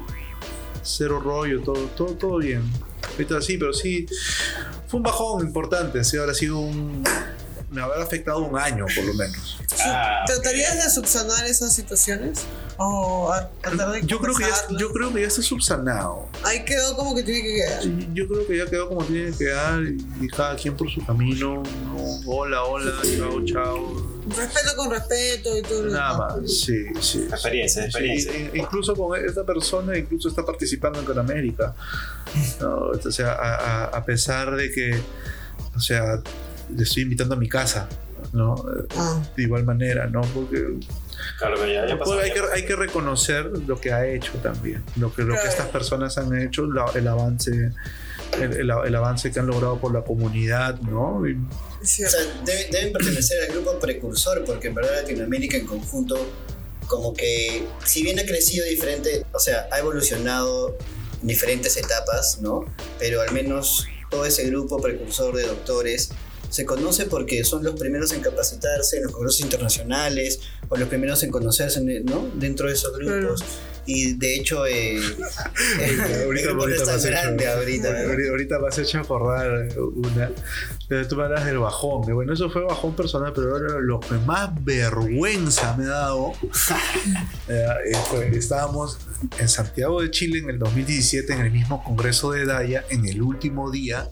[0.83, 2.63] cero rollo, todo, todo, todo bien.
[3.13, 4.07] Ahorita sí, pero sí,
[4.89, 7.05] fue un bajón importante, sí, ahora ha sido un...
[7.71, 9.59] Me habrá afectado un año, por lo menos.
[9.85, 12.45] Ah, ¿Tratarías de subsanar esas situaciones?
[12.79, 16.29] ¿O a tratar de Yo creo, que ya, yo creo que ya está subsanado.
[16.45, 17.83] Ahí quedó como que tiene que quedar.
[18.15, 21.63] Yo creo que ya quedó como tiene que quedar y cada quien por su camino.
[21.65, 22.21] ¿no?
[22.27, 24.13] Hola, hola, chao, chao.
[24.29, 27.23] Respeto con respeto y todo lo Nada más, sí, sí.
[27.31, 28.33] Experiencia, Sí, experiencia.
[28.33, 31.75] sí, incluso con esta persona, incluso está participando en Canamérica.
[32.61, 32.91] ¿no?
[32.91, 35.01] O sea, a, a- a pesar de que,
[35.75, 36.21] o sea,
[36.75, 37.89] le estoy invitando a mi casa,
[38.33, 38.55] ¿no?
[38.97, 40.21] Ah, De igual manera, ¿no?
[40.23, 40.65] Porque
[41.39, 44.83] Claro que ya, ya pues, hay, que, hay que reconocer lo que ha hecho también,
[44.97, 47.71] lo que, lo que estas personas han hecho, la- el avance.
[48.41, 51.27] El, el- el avance que han logrado por la comunidad, ¿no?
[51.27, 51.37] Y-
[51.83, 56.19] es O sea, debe- deben pertenecer al grupo precursor, porque en verdad Latinoamérica en conjunto,
[56.89, 60.77] como que, si bien ha crecido diferente, o sea, ha evolucionado
[61.23, 62.65] en diferentes etapas, ¿no?
[62.99, 66.11] Pero al menos todo ese grupo precursor de doctores
[66.49, 71.23] se conoce porque son los primeros en capacitarse en los congresos internacionales o los primeros
[71.23, 72.31] en conocerse, ¿no?
[72.35, 73.45] Dentro de esos grupos.
[73.87, 74.97] Y de hecho, eh,
[75.81, 77.89] el grupo no es me tan has hecho- grande ahorita.
[77.89, 80.31] ahorita- ahorita me has hecho acordar una.
[81.09, 82.03] Tú me hablas del bajón.
[82.15, 86.33] Bueno, eso fue bajón personal, pero ahora lo que más vergüenza me ha dado.
[87.49, 88.99] eh, eh, fue- estábamos
[89.39, 93.21] en Santiago de Chile en el 2017, en el mismo congreso de Daya, en el
[93.23, 94.09] último día,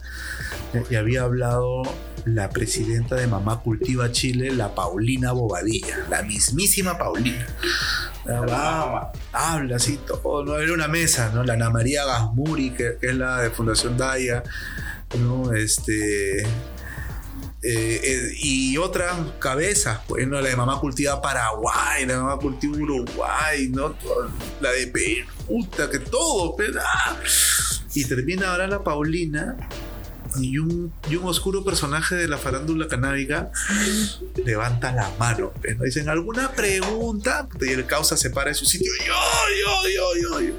[0.73, 1.83] eh, y había hablado
[2.25, 7.47] la presidenta de Mamá Cultiva Chile, la Paulina Bobadilla, la mismísima Paulina.
[8.27, 10.59] Hablaba, habla así todo, ¿no?
[10.59, 11.45] Era una mesa, ¿no?
[11.45, 14.43] La Ana María Gasmuri, que, es la de Fundación Daya,
[15.19, 15.53] ¿no?
[15.53, 16.41] Este.
[16.43, 16.47] eh,
[17.63, 20.41] eh, y otras cabezas, pues, ¿no?
[20.41, 23.95] La de Mamá Cultiva Paraguay, la de Mamá Cultiva Uruguay, ¿no?
[24.61, 27.17] La de Perú, que todo, pues, ¡ah!
[27.95, 29.57] Y termina ahora la Paulina
[30.39, 33.51] y un, y un oscuro personaje de la farándula canábica
[34.45, 35.53] levanta la mano.
[35.77, 35.85] ¿no?
[35.85, 37.49] Dicen, ¿alguna pregunta?
[37.61, 38.91] Y el causa se para en su sitio.
[39.07, 39.15] Yo,
[39.95, 40.55] yo, yo, yo.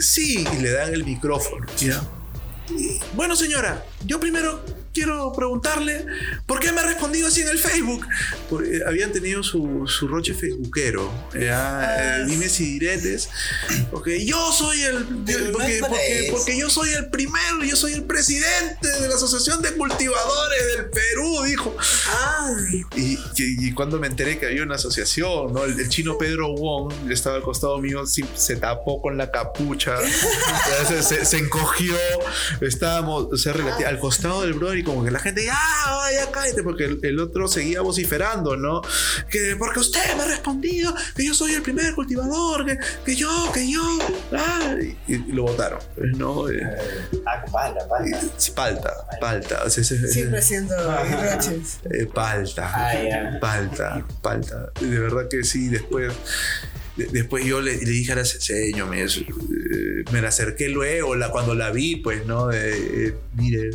[0.00, 1.66] Sí, y le dan el micrófono.
[3.14, 6.04] bueno, señora, yo primero quiero preguntarle
[6.46, 8.06] por qué me ha respondido así en el Facebook.
[8.50, 11.12] Porque habían tenido su, su roche facebookero.
[11.34, 13.28] Eh, dimes y diretes.
[13.90, 14.94] Porque yo soy el.
[15.24, 19.62] No porque, porque- porque yo soy el primero, yo soy el presidente de la Asociación
[19.62, 21.76] de Cultivadores del Perú, dijo.
[22.96, 23.18] Y, y-
[23.68, 25.64] y cuando me enteré que había una asociación, ¿no?
[25.64, 29.96] el, el chino Pedro Wong estaba al costado mío, se tapó con la capucha,
[30.88, 31.94] se, se- se encogió,
[32.60, 33.54] estábamos o sea,
[33.86, 35.56] al costado del brother y como que la gente, ya,
[36.12, 38.82] ya cállate, porque el, el otro seguía vociferando, ¿no?
[39.30, 43.50] Que porque usted me ha respondido que yo soy el primer cultivador, que, que yo,
[43.52, 43.82] que yo,
[44.32, 44.74] ah,
[45.08, 46.48] y, y lo votaron, pues, ¿no?
[46.50, 46.60] Eh,
[47.26, 48.20] Ah, pala, pala.
[48.54, 51.78] palta, palta, sea, ese- siempre siendo roches.
[51.90, 54.72] eh, palta, Ah, palta, palta.
[54.80, 56.12] De verdad que sí, después.
[56.96, 61.14] de- después yo le, le dije a la señor, me, eh, me la acerqué luego,
[61.16, 62.50] la, cuando la vi, pues, ¿no?
[62.52, 63.70] Eh, mire,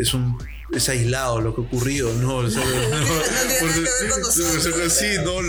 [0.00, 0.38] es un.
[0.70, 2.42] Es aislado lo que ha ocurrido, ¿no?
[4.90, 5.40] Sí, no,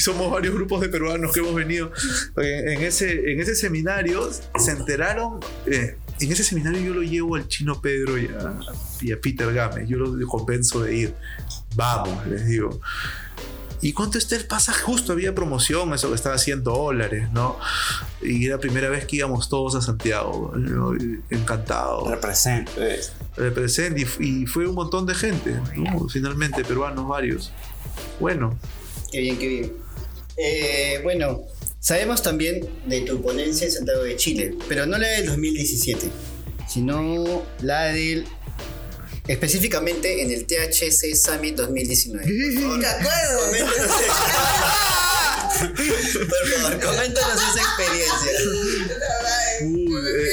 [0.00, 1.92] somos varios grupos de peruanos que hemos venido.
[2.36, 5.40] En, en ese, en ese seminario se enteraron.
[5.66, 8.56] eh, en ese seminario yo lo llevo al chino Pedro y a,
[9.00, 9.86] y a Peter Game.
[9.86, 11.14] Yo los convenzo de ir.
[11.74, 12.80] Vamos, les digo.
[13.80, 14.80] ¿Y cuánto está el pasaje?
[14.82, 17.58] Justo había promoción, eso que estaba a 100 dólares, ¿no?
[18.22, 20.52] Y era la primera vez que íbamos todos a Santiago.
[20.56, 20.94] ¿no?
[21.30, 22.06] Encantado.
[23.36, 23.94] Representa.
[23.94, 26.08] Represent, y, y fue un montón de gente, ¿no?
[26.08, 27.52] Finalmente, peruanos varios.
[28.20, 28.58] Bueno,
[29.10, 29.72] Qué bien, qué bien.
[30.36, 31.42] Eh, bueno,
[31.78, 36.10] sabemos también de tu ponencia en Santiago de Chile, pero no la del 2017,
[36.68, 38.26] sino la del.
[39.28, 42.24] específicamente en el THC Summit 2019.
[42.26, 43.36] Por favor, ¿Te acuerdas?
[43.38, 43.90] coméntanos,
[46.28, 48.32] por favor, coméntanos esa experiencia.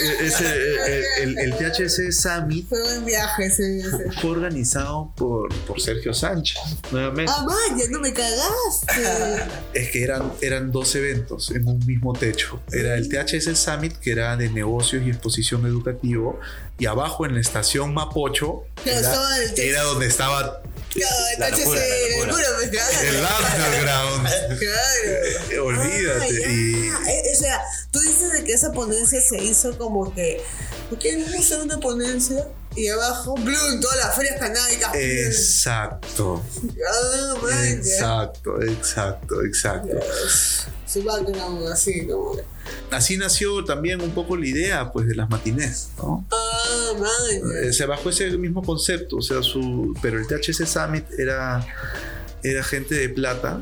[0.02, 3.80] Eh, eh, ese, el, el- el THC Summit Fue un viaje ese.
[3.80, 4.12] ese.
[4.22, 6.58] fue organizado por, por Sergio Sánchez,
[6.92, 7.32] nuevamente.
[7.36, 9.42] Ah, vaya, no me cagaste.
[9.74, 12.62] Es que eran, eran dos eventos en un mismo techo.
[12.72, 16.40] Era el THS Summit, que era de negocios y exposición educativo,
[16.78, 20.62] y abajo en la estación Mapocho Claro, era, el era donde estaba
[20.94, 22.28] Claro, La entonces, locura, la eh, locura.
[22.28, 23.46] locura, pues, el claro.
[23.56, 24.60] underground.
[24.60, 25.52] Claro.
[25.52, 26.46] Eh, Olvídate.
[26.46, 27.62] Ah, y Eh, O sea,
[27.92, 30.41] tú dices de que esa ponencia se hizo como que,
[30.89, 32.47] ¿por qué no hacer una ponencia?
[32.75, 34.95] Y abajo, Bloom, todas las ferias canábicas.
[34.95, 36.41] exacto.
[36.89, 37.69] Ah, ya.
[37.69, 39.97] Exacto, exacto, exacto.
[40.88, 42.43] Su background así como que.
[42.91, 46.25] Así nació también un poco la idea pues de las matinés, ¿no?
[46.32, 47.51] Ah, man.
[47.63, 51.65] Eh, se bajó ese mismo concepto, o sea, su, pero el THC Summit era,
[52.43, 53.60] era gente de plata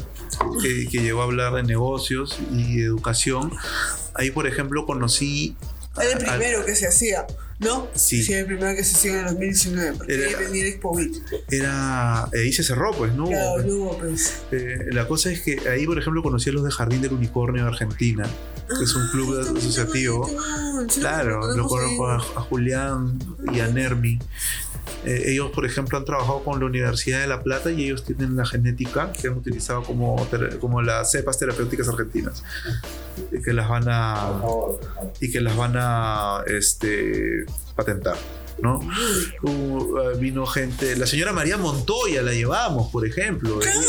[0.61, 3.51] que, que llegó a hablar de negocios y educación.
[4.13, 5.55] Ahí, por ejemplo, conocí...
[6.01, 7.25] Era el primero que se hacía,
[7.59, 7.88] ¿no?
[7.95, 8.23] Sí.
[8.23, 9.97] Sí, el primero que se hacía en el 2019.
[9.97, 11.12] Porque Era- venía Expo Beat.
[11.49, 13.25] era, ahí se cerró, pues, ¿no?
[13.27, 14.33] Claro, no hubo, pues.
[14.51, 17.63] Eh, la cosa es que ahí, por ejemplo, conocí a los de Jardín del Unicornio
[17.63, 18.25] de Argentina,
[18.67, 20.27] que es un club Ay, asociativo.
[20.73, 23.19] bonito, Claro, lo conozco a, a Julián
[23.53, 24.19] y a Nermi.
[25.05, 28.35] Eh, ellos, por ejemplo, han trabajado con la Universidad de La Plata y ellos tienen
[28.35, 30.27] la genética que han utilizado como,
[30.59, 32.43] como las cepas terapéuticas argentinas
[33.32, 34.41] y que las van a
[35.19, 38.17] y que las van a este, patentar.
[38.62, 38.79] ¿no?
[39.41, 43.60] Uh, eh, vino gente, la señora María Montoya la llevamos, por ejemplo.
[43.60, 43.79] Claro,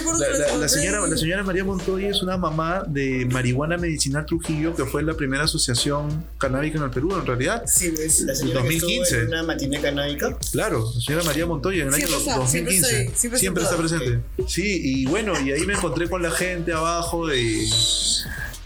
[0.00, 4.84] acuerdo La, señora, la señora María Montoya es una mamá de Marihuana Medicinal Trujillo, que
[4.84, 7.62] fue la primera asociación canábica en el Perú, en realidad.
[7.66, 8.20] Sí, pues.
[8.22, 9.20] La señora que estuvo 2015.
[9.20, 10.36] en una matiné canábica.
[10.52, 12.86] Claro, la señora María Montoya en el Siempre año está, siempre 2015.
[12.86, 14.20] está ahí, siempre siempre está está presente.
[14.46, 17.68] Sí, y bueno, y ahí me encontré con la gente abajo y,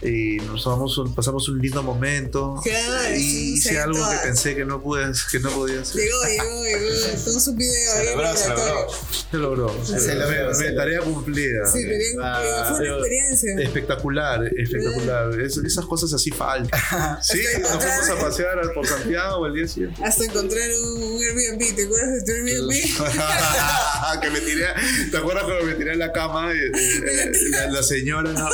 [0.03, 2.59] y nos pasamos un, pasamos un lindo momento.
[2.63, 6.01] Claro, y hice algo que pensé que no pude, que no podía hacer.
[6.01, 6.95] Llegó, llegó, llegó.
[7.23, 7.93] Tenemos un video.
[7.95, 8.87] Celebrado, celebrado.
[9.31, 9.85] Se logró.
[9.85, 10.75] Se logró, se me- logró.
[10.77, 11.65] tarea cumplida.
[11.67, 13.55] Sí, pero Ah, fue una pero- experiencia.
[13.59, 15.39] Espectacular, espectacular.
[15.41, 16.79] Es- esas cosas así faltan.
[17.21, 20.03] Sí, nos fuimos a pasear por Santiago el día siguiente.
[20.03, 21.75] Hasta encontrar un, un Airbnb.
[21.75, 24.21] ¿Te acuerdas de tu Airbnb?
[24.21, 24.65] que me tiré,
[25.11, 26.53] ¿te acuerdas cuando me tiré en la cama?
[26.53, 28.47] y, eh, la, la señora, ¿no?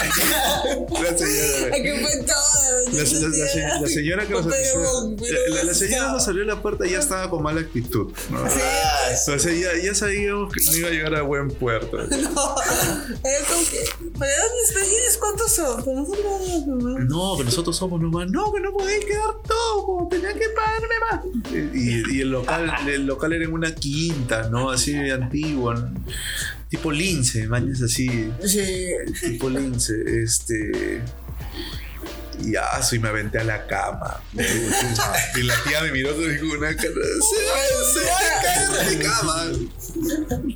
[0.00, 1.76] La señora.
[1.82, 2.36] Que fue todo.
[2.86, 4.56] La, la- la se- la señora que nos la,
[5.64, 8.12] la- señora nos abrió la puerta y ya estaba con mala actitud.
[8.30, 8.38] ¿no?
[8.46, 11.96] Entonces ya, ya sabíamos que no iba a llegar a buen puerto.
[12.06, 12.54] No,
[13.24, 13.84] era como que.
[15.18, 15.76] ¿Cuántos son?
[15.94, 17.04] Nosotros nomás.
[17.06, 18.30] No, que nosotros somos nomás.
[18.30, 20.06] No, que no podéis quedar todo.
[20.10, 21.74] Tenía que pagarme más.
[21.74, 24.70] Y, y el, local, el local era en una quinta, ¿no?
[24.70, 25.74] Así de antiguo.
[25.74, 25.90] ¿no?
[26.76, 28.30] Tipo lince, mañas así.
[28.44, 28.90] Sí.
[29.22, 29.94] Tipo lince.
[30.22, 31.00] Este.
[32.38, 34.20] Y ya, y me aventé a la cama.
[34.34, 36.92] Y la tía me miró con una cara.
[37.94, 39.52] Se va, a caer de cama.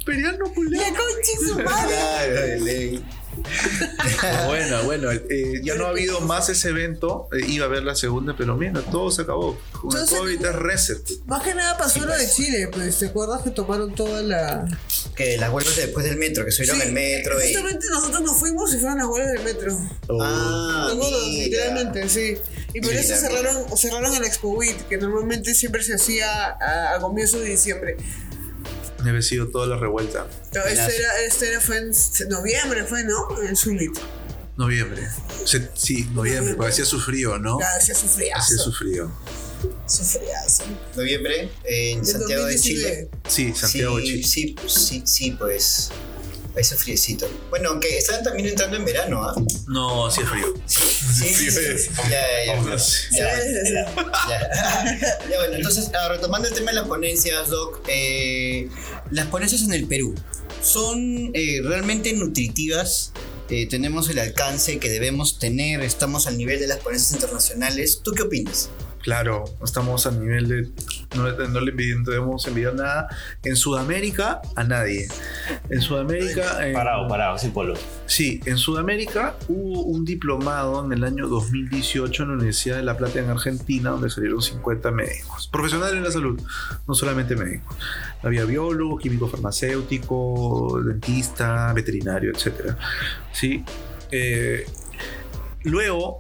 [0.05, 0.83] Periano, culiao.
[0.83, 3.01] La concha su madre.
[4.47, 7.29] Bueno, bueno, eh, ya no ha habido más ese evento.
[7.33, 9.59] Eh, iba a ver la segunda, pero mira, todo se acabó.
[9.73, 11.01] Con el COVID es reset.
[11.27, 12.99] Más que nada pasó lo de Chile, pues.
[12.99, 14.67] ¿Te acuerdas que tomaron toda la.
[15.15, 17.47] Que las vueltas después del metro, que subieron Sí, el metro y.
[17.49, 19.79] Justamente nosotros nos fuimos y fueron las huelgas del metro.
[20.21, 21.21] Ah, ¿Te acuerdas?
[21.27, 21.45] mira.
[21.45, 22.37] Literalmente, sí.
[22.75, 26.29] Y por Mira, eso cerraron, cerraron el Expo Week, que normalmente siempre se hacía
[26.61, 27.97] a, a comienzos de diciembre.
[29.01, 30.27] Debe haber sido toda la revuelta.
[30.53, 31.93] Pero este era, este era, fue en
[32.29, 33.43] noviembre, fue, ¿no?
[33.43, 33.99] En Summit.
[34.57, 35.09] Noviembre.
[35.45, 37.59] Se- sí, noviembre, porque hacía su frío, ¿no?
[37.61, 38.41] Ya, hacía su friazo.
[38.43, 39.11] Hacía su frío.
[39.87, 40.65] Su friazo.
[40.97, 42.97] Noviembre en Santiago de 2019.
[42.97, 43.11] Chile.
[43.29, 44.23] Sí, Santiago de Chile.
[44.27, 45.91] sí, sí, sí, pues.
[46.57, 47.29] Ese friecito.
[47.49, 49.35] Bueno, aunque están también entrando en verano, ¿ah?
[49.69, 50.53] No, hacía frío.
[50.67, 51.91] Sí, sí, sí, sí, sí.
[51.97, 52.61] Ya, ya, ya.
[52.61, 52.71] Obvio.
[52.73, 53.75] Ya, Sí, sí, sí.
[53.75, 54.99] ya.
[55.31, 58.69] Ya, bueno, entonces, ah, retomando el tema de las ponencias, Doc, eh,
[59.11, 60.15] las ponencias en el Perú
[60.63, 63.13] son eh, realmente nutritivas.
[63.49, 68.01] Eh, tenemos el alcance que debemos tener, estamos al nivel de las ponencias internacionales.
[68.03, 68.69] ¿Tú qué opinas?
[69.03, 70.69] Claro, estamos a nivel de.
[71.17, 73.09] No, no le debemos enviar nada.
[73.43, 75.09] En Sudamérica, a nadie.
[75.71, 76.67] En Sudamérica.
[76.67, 77.75] en- Parado, parado, sin polvo.
[78.07, 82.97] Sí, en Sudamérica hubo un diplomado en el año 2018 en la Universidad de La
[82.97, 86.41] Plata en Argentina, donde salieron 50 médicos, profesionales en la salud,
[86.87, 87.75] no solamente médicos.
[88.23, 92.75] Había biólogo, químico farmacéutico, dentista, veterinario, etc.
[93.33, 93.65] Sí.
[94.11, 94.67] Eh,
[95.65, 96.19] luego,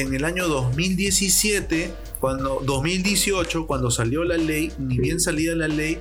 [0.00, 5.98] en el año 2017, cuando 2018, cuando salió la ley, ni bien salida la ley,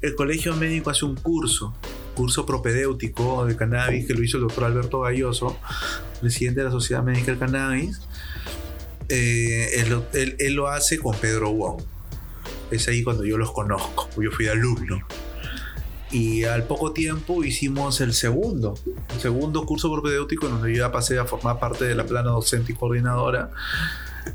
[0.00, 1.74] el colegio médico hace un curso,
[2.14, 5.58] curso propedéutico de cannabis que lo hizo el doctor Alberto Galloso,
[6.20, 8.00] presidente de la Sociedad Médica del Cannabis,
[9.08, 11.82] eh, él, él- él lo hace con Pedro Wong.
[12.70, 15.00] Es ahí cuando yo los conozco, yo fui alumno.
[16.12, 18.78] Y al poco tiempo hicimos el segundo,
[19.14, 22.30] el segundo curso propedéutico en donde yo ya pasé a formar parte de la plana
[22.30, 23.50] docente y coordinadora.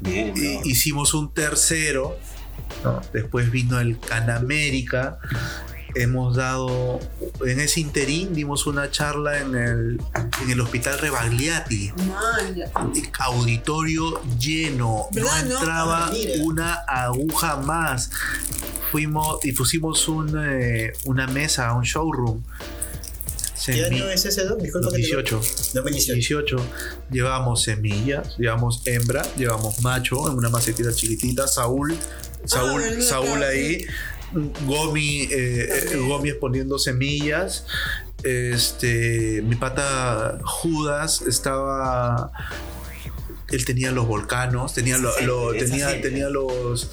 [0.01, 0.33] Bien,
[0.65, 2.17] hicimos un tercero,
[2.83, 2.99] ¿no?
[3.13, 5.19] después vino el Canamérica.
[5.99, 6.99] Hemos dado,
[7.45, 10.01] en ese interín dimos una charla en el,
[10.43, 11.91] en el hospital Rebagliati.
[13.19, 18.09] Auditorio lleno, no entraba Ah, una aguja más.
[18.91, 22.43] Fuimos y pusimos un, eh, una mesa, un showroom.
[23.65, 24.61] ¿Qué año es ese, Doc?
[24.61, 25.41] Disculpa que te- 18.
[25.73, 26.13] 2018.
[26.13, 26.57] 18.
[27.11, 31.93] Llevamos semillas, llevamos hembra, llevamos macho en una macetita chiquitita, Saúl,
[32.45, 33.85] Saúl, verdad, Saúl claro, ahí,
[34.65, 37.65] Gomi, eh, eh, Gomi exponiendo semillas.
[38.23, 42.31] Este, mi pata Judas estaba.
[43.49, 46.91] Él tenía los volcanos, tenía, lo- lo- tenía, tenía los,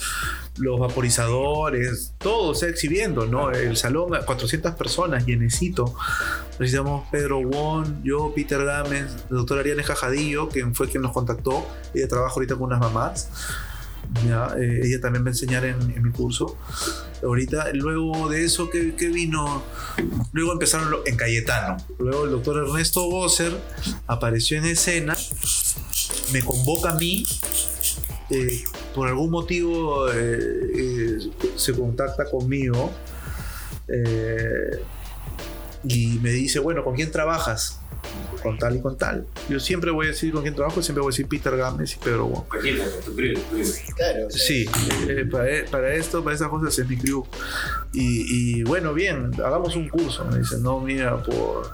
[0.58, 3.50] los vaporizadores, todo, o sea, exhibiendo, ¿no?
[3.50, 5.92] El salón, 400 personas, llenecito.
[6.60, 11.66] Necesitamos Pedro Won, yo, Peter Gámez, la doctora Ariane Cajadillo, quien fue quien nos contactó.
[11.92, 13.30] Ella trabaja ahorita con unas mamás.
[14.58, 16.56] Eh, ella también va a enseñar en, en mi curso.
[17.22, 19.62] Ahorita, luego de eso, ¿qué, vino?
[20.32, 21.76] Luego empezaron en Cayetano.
[21.98, 23.52] Luego el doctor Ernesto Bosser
[24.06, 25.16] apareció en escena,
[26.32, 27.24] me convoca a mí.
[28.30, 31.18] eh, por algún motivo eh,
[31.56, 32.92] se contacta conmigo
[35.84, 37.80] y me dice, bueno, ¿con quién trabajas?
[38.42, 39.26] Con tal y con tal.
[39.48, 41.98] Yo siempre voy a decir con quién trabajo, siempre voy a decir Peter Gámez y
[41.98, 42.44] Pedro Wong.
[43.96, 44.30] Claro.
[44.30, 44.66] Sí,
[45.08, 47.24] eh, para, para esto, para esas cosas es mi crew.
[47.92, 50.24] Y, y bueno, bien, hagamos un curso.
[50.26, 51.70] Me dicen, no, mira, por.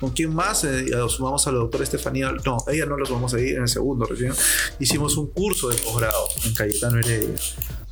[0.00, 0.64] ¿Con quién más?
[0.64, 2.32] Eh, lo sumamos a la doctora Estefanía.
[2.44, 4.32] No, ella no lo sumamos ahí en el segundo recién.
[4.78, 7.34] Hicimos un curso de posgrado en Cayetano Heredia.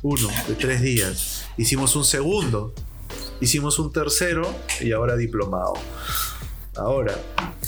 [0.01, 1.45] Uno, de tres días.
[1.57, 2.73] Hicimos un segundo.
[3.41, 4.47] Hicimos un tercero
[4.81, 5.73] y ahora diplomado.
[6.75, 7.15] Ahora,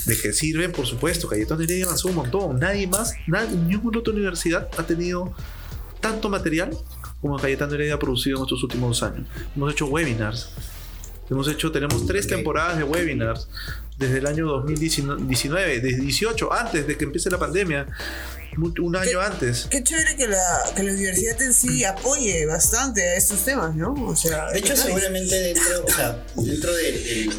[0.06, 0.72] ¿de qué sirven?
[0.72, 2.58] Por supuesto, Cayetano Heredia avanzó un montón.
[2.58, 5.34] Nadie más, nadie, ninguna otra universidad ha tenido
[6.00, 6.76] tanto material
[7.20, 9.26] como Cayetano Heredia ha producido en estos últimos dos años.
[9.54, 10.48] Hemos hecho webinars.
[11.30, 13.48] Hemos hecho, tenemos tres temporadas de webinars
[13.96, 17.86] desde el año 2019, desde 18, antes de que empiece la pandemia,
[18.58, 19.66] un año antes.
[19.70, 20.42] Qué chévere que la,
[20.76, 23.94] que la universidad en sí apoye bastante a estos temas, ¿no?
[23.94, 27.30] O sea, De hecho, seguramente dentro, o sea, dentro de, de-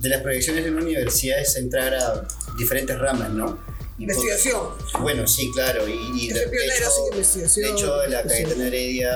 [0.00, 2.26] de las proyecciones de una universidad es entrar a
[2.58, 3.58] diferentes ramas, ¿no?
[3.98, 4.60] Investigación.
[5.02, 5.86] Bueno, sí, claro.
[5.86, 5.92] Y,
[6.24, 8.28] y de, hecho, de hecho, la Sí.
[8.28, 9.12] Cayetana Heredia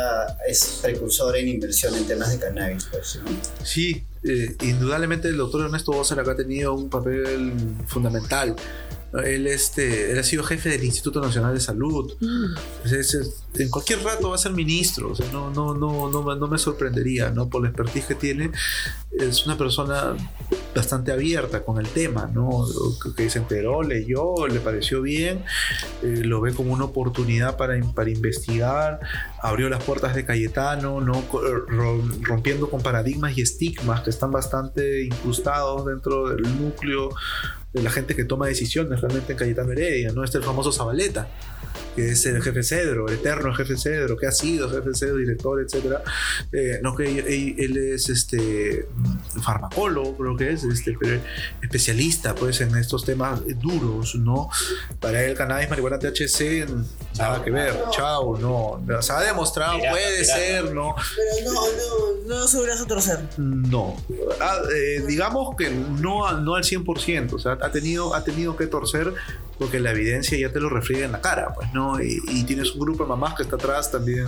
[0.46, 3.30] es precursora en inversión en temas de cannabis, pues, ¿no?
[3.64, 7.52] Sí, eh, indudablemente el doctor Ernesto Bosser acá ha tenido un papel
[7.86, 8.54] fundamental.
[9.24, 12.12] Él, este, él ha sido jefe del Instituto Nacional de Salud.
[12.84, 15.10] Es- es- en cualquier rato va a ser ministro.
[15.12, 17.48] O sea, no, no, no, no, me- no me sorprendería, ¿no?
[17.48, 18.50] Por la expertise que tiene.
[19.12, 20.16] Es una persona
[20.74, 22.66] bastante abierta con el tema, ¿no?
[23.16, 25.44] Que- se enteró, leyó, le pareció bien,
[26.02, 28.98] eh, lo ve como una oportunidad para, para investigar,
[29.40, 31.22] abrió las puertas de Cayetano, ¿no?
[31.30, 37.10] Rom- rompiendo con paradigmas y estigmas que están bastante incrustados dentro del núcleo
[37.74, 40.22] de la gente que toma decisiones realmente en Cayetano Heredia, ¿no?
[40.24, 41.28] Este el famoso Zabaleta,
[41.96, 45.60] que es el jefe Cedro, el eterno jefe Cedro, que ha sido jefe Cedro, director,
[45.60, 46.02] etcétera.
[46.52, 48.86] Eh, no, que él, él es este
[49.42, 51.20] farmacólogo, creo que es, este, pero
[51.60, 54.48] especialista pues en estos temas duros, ¿no?
[55.00, 56.66] Para él cannabis, marihuana, THC,
[57.18, 59.02] nada que ver, chao, no.
[59.02, 60.94] Se ha demostrado, puede ser, ¿no?
[61.16, 61.60] Pero no,
[62.26, 63.18] no, no a torcer.
[63.36, 63.96] No.
[64.40, 67.32] Ah, eh, digamos que no, no al 100%.
[67.32, 69.12] O sea, ha tenido, ha tenido que torcer
[69.58, 72.02] porque la evidencia ya te lo refriega en la cara, pues, ¿no?
[72.02, 74.26] Y, y tienes un grupo de mamás que está atrás también,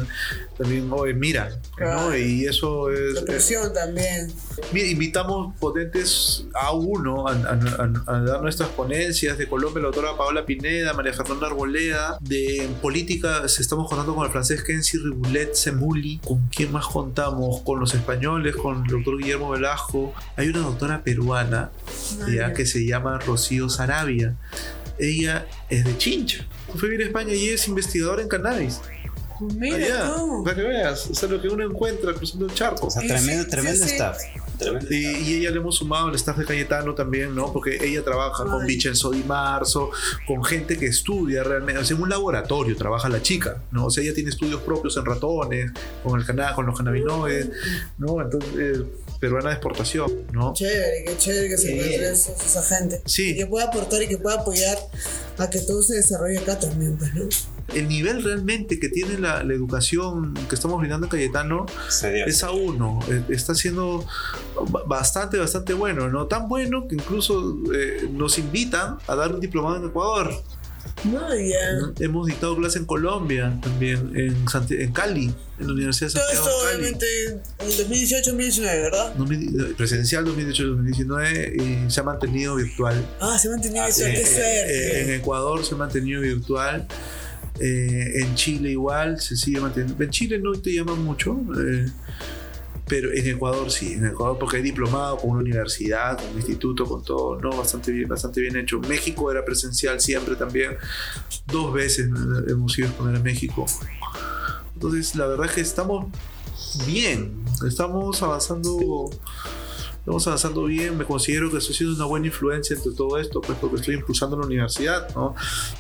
[0.57, 2.17] también oye, mira, ¿no?
[2.17, 3.15] Y eso es...
[3.15, 4.33] La presión también.
[4.75, 7.35] Invitamos potentes a uno a, a-
[8.07, 12.69] a- a dar nuestras ponencias de Colombia, la doctora Paola Pineda, María Fernanda Arboleda, de
[12.83, 17.61] política, estamos contando con el francés Kenzi Riboulet Semuli, ¿con quién más contamos?
[17.63, 21.71] Con los españoles, con el doctor Guillermo Velasco, hay una doctora peruana
[22.35, 24.35] ya, que se llama Rocío Sarabia,
[24.99, 28.81] ella es de Chincha, fue a vivir a España y es investigadora en cannabis.
[29.39, 30.43] Mira Allá, tú.
[30.45, 32.87] para que veas, o sea, lo que uno encuentra cruzando el charco.
[32.87, 33.95] O sea, tremendo, sí, tremendo sí, sí.
[33.97, 34.17] staff.
[34.59, 35.23] Tremendo Y, staff.
[35.29, 37.53] y ella le hemos sumado el staff de Cayetano también, ¿no?
[37.53, 38.69] Porque ella trabaja con Ay.
[38.69, 39.91] Vincenzo Di Marzo,
[40.27, 43.85] con gente que estudia realmente, o sea, en un laboratorio trabaja la chica, ¿no?
[43.87, 45.71] O sea, ella tiene estudios propios en ratones,
[46.03, 47.51] con el cana con los cannabinoides,
[47.99, 48.23] ¿no?
[48.23, 48.85] Entonces, eh,
[49.21, 50.53] peruana de exportación, ¿no?
[50.55, 52.13] Chévere, qué chévere que se Qué encuentre bien.
[52.13, 53.03] esa, gente.
[53.07, 53.31] Sí.
[53.31, 54.79] Y que pueda aportar y que pueda apoyar
[55.39, 57.29] a que todo se desarrolle acá también, pues, ¿no?
[57.75, 62.25] el nivel realmente que tiene la, la educación que estamos brindando en Cayetano Sería.
[62.25, 63.01] es a uno.
[63.11, 64.07] Eh, Está siendo
[64.69, 66.27] ba- bastante, bastante bueno, ¿no?
[66.29, 70.33] Tan bueno que incluso eh, nos invitan a dar un diplomado en Ecuador.
[71.05, 71.93] No, ya.
[72.01, 76.23] Hemos dictado clase en Colombia también, en, Santi- en Cali, en la Universidad de Todo
[76.25, 76.77] Santiago esto de Cali.
[76.79, 79.15] obviamente en 2018-2019, ¿verdad?
[79.17, 83.07] 2000 Presencial 2018-2019 y se ha mantenido virtual.
[83.21, 85.01] Ah, se ha mantenido Eh, eso, qué eh, suerte.
[85.01, 86.87] eh, en Ecuador se ha mantenido virtual.
[87.61, 90.03] eh, en Chile igual se sigue manteniendo.
[90.03, 91.37] En Chile no te llaman mucho.
[91.59, 91.87] eh,
[92.89, 96.85] pero en Ecuador sí, en Ecuador porque hay diplomado con una universidad, con un instituto,
[96.85, 98.79] con todo, no, bastante bien, bastante bien hecho.
[98.81, 100.77] México era presencial siempre también.
[101.47, 102.09] Dos veces
[102.49, 103.67] hemos ido a exponer a México.
[104.75, 106.07] Entonces, la verdad es que estamos
[106.87, 109.11] bien, estamos avanzando
[110.07, 113.59] Estamos avanzando bien, me considero que estoy siendo una buena influencia entre todo esto, pues
[113.61, 115.35] porque estoy impulsando la universidad, ¿no?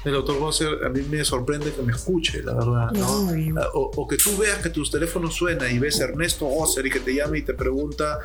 [0.04, 3.30] El doctor Gosser a mí me sorprende que me escuche, la verdad, ¿no?
[3.32, 3.60] No.
[3.74, 6.90] O, o que tú veas que tu teléfono suena y ves a Ernesto Gosser y
[6.90, 8.18] que te llame y te pregunta,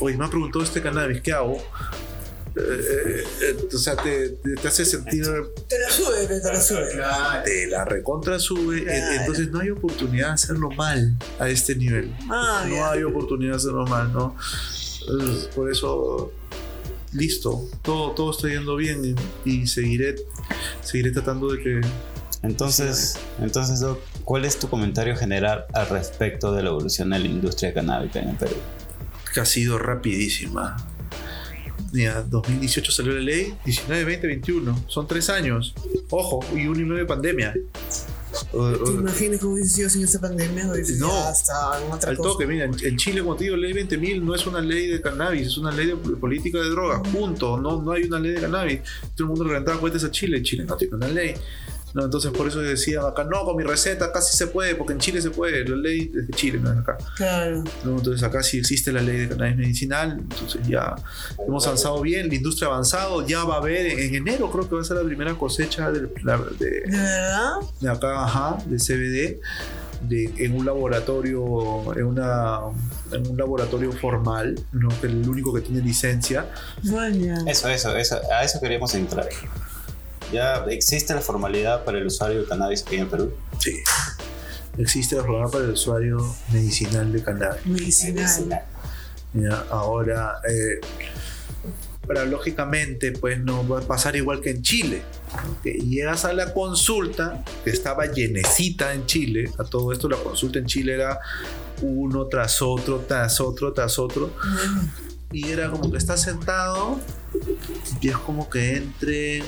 [0.00, 1.58] oye, me ha preguntado este cannabis, ¿qué hago?
[2.56, 5.24] Eh, eh, eh, o sea, te, te- te hace sentir
[5.68, 6.86] Te la sube, te la sube.
[7.44, 9.20] te la recontra sube, Claro.
[9.20, 12.90] entonces no hay oportunidad de hacerlo mal a este nivel Ah, no ya.
[12.92, 14.34] hay oportunidad de hacerlo mal, ¿no?
[15.54, 16.32] Por eso,
[17.12, 20.16] listo, todo, todo está yendo bien y, y seguiré,
[20.82, 21.80] seguiré tratando de que...
[22.42, 27.26] Entonces, entonces Doc, ¿cuál es tu comentario general al respecto de la evolución de la
[27.26, 28.54] industria canábica en el Perú?
[29.32, 30.76] que ha sido rapidísima.
[31.92, 34.84] Mira, 2018 salió la ley, 19, 20, 21.
[34.88, 35.74] Son tres años.
[36.10, 37.54] Ojo, y un y de pandemia.
[38.50, 40.64] ¿Te imaginas cómo hubiese sido sin esta pandemia?
[40.64, 40.72] No.
[40.72, 42.30] en otra al cosa.
[42.30, 45.00] toque, mira, en en Chile, como te digo, ley 20.000 no es una ley de
[45.00, 47.58] cannabis, es una ley de política de drogas, punto.
[47.58, 48.80] No, no hay una ley de cannabis.
[49.14, 51.34] Todo el mundo le rentaba cuentas a Chile, Chile no tiene una ley.
[51.94, 54.98] No, entonces por eso decía acá, no, con mi receta casi se puede, porque en
[54.98, 56.98] Chile se puede, la ley es de Chile, no es acá.
[57.16, 57.64] Claro.
[57.84, 57.96] ¿no?
[57.96, 60.94] Entonces acá sí existe la ley de cannabis medicinal, entonces ya
[61.46, 64.74] hemos avanzado bien, la industria ha avanzado, ya va a haber, en enero creo que
[64.74, 67.54] va a ser la primera cosecha ¿De de, verdad?
[67.80, 69.40] de acá, ajá, de CBD,
[70.08, 72.60] de, en un laboratorio, en, una,
[73.12, 74.88] en un laboratorio formal, ¿no?
[75.02, 76.46] el único que tiene licencia.
[76.84, 77.38] Vaya.
[77.46, 79.28] Eso, eso, eso, a eso queríamos entrar.
[80.32, 83.32] ¿Ya existe la formalidad para el usuario de cannabis aquí en Perú?
[83.58, 83.78] Sí.
[84.78, 86.18] Existe la programa para el usuario
[86.52, 87.66] medicinal de cannabis.
[87.66, 88.62] Medicinal.
[89.34, 90.80] Ya, ahora, eh,
[92.06, 95.02] pero lógicamente, pues no va a pasar igual que en Chile.
[95.62, 100.58] Que llegas a la consulta, que estaba llenecita en Chile, a todo esto la consulta
[100.58, 101.20] en Chile era
[101.82, 104.30] uno tras otro, tras otro, tras otro,
[105.32, 106.98] y era como que estás sentado
[108.00, 109.42] y es como que entre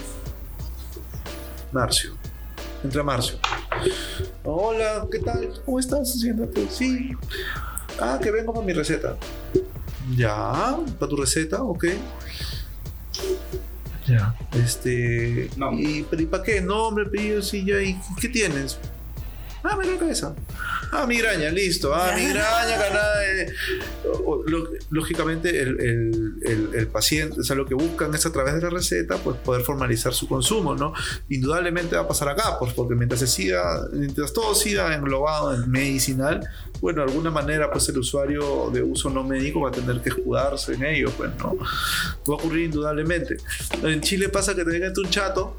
[1.73, 2.13] Marcio.
[2.83, 3.39] Entra Marcio.
[4.45, 5.61] Hola, ¿qué tal?
[5.65, 6.19] ¿Cómo estás?
[6.19, 6.67] Siéntate.
[6.71, 7.13] Sí.
[8.01, 9.17] Ah, que vengo con mi receta.
[10.17, 11.85] Ya, para tu receta, ok.
[14.07, 14.35] Ya.
[14.53, 15.51] Este.
[15.57, 15.73] No.
[15.73, 16.61] ¿Y, pero ¿y para qué?
[16.61, 17.81] Nombre, apellido, sí, ya.
[17.81, 18.79] ¿Y qué tienes?
[19.63, 20.35] Ah, me la cabeza.
[20.93, 21.95] Ah, migraña, listo.
[21.95, 23.21] Ah, migraña, ganada.
[24.91, 28.63] lógicamente, el, el- el- el paciente, o sea, lo que buscan es a través de
[28.63, 30.93] la receta, pues poder formalizar su consumo, ¿no?
[31.29, 35.71] Indudablemente va a pasar acá, pues porque mientras se siga, mientras todo siga englobado en
[35.71, 36.47] medicinal,
[36.81, 40.09] bueno, de alguna manera, pues el usuario de uso no médico va a tener que
[40.11, 41.57] escudarse en ello, pues, ¿no?
[41.57, 41.65] Va
[42.27, 43.37] a ocurrir indudablemente.
[43.83, 44.71] En Chile pasa que te
[45.01, 45.57] un chato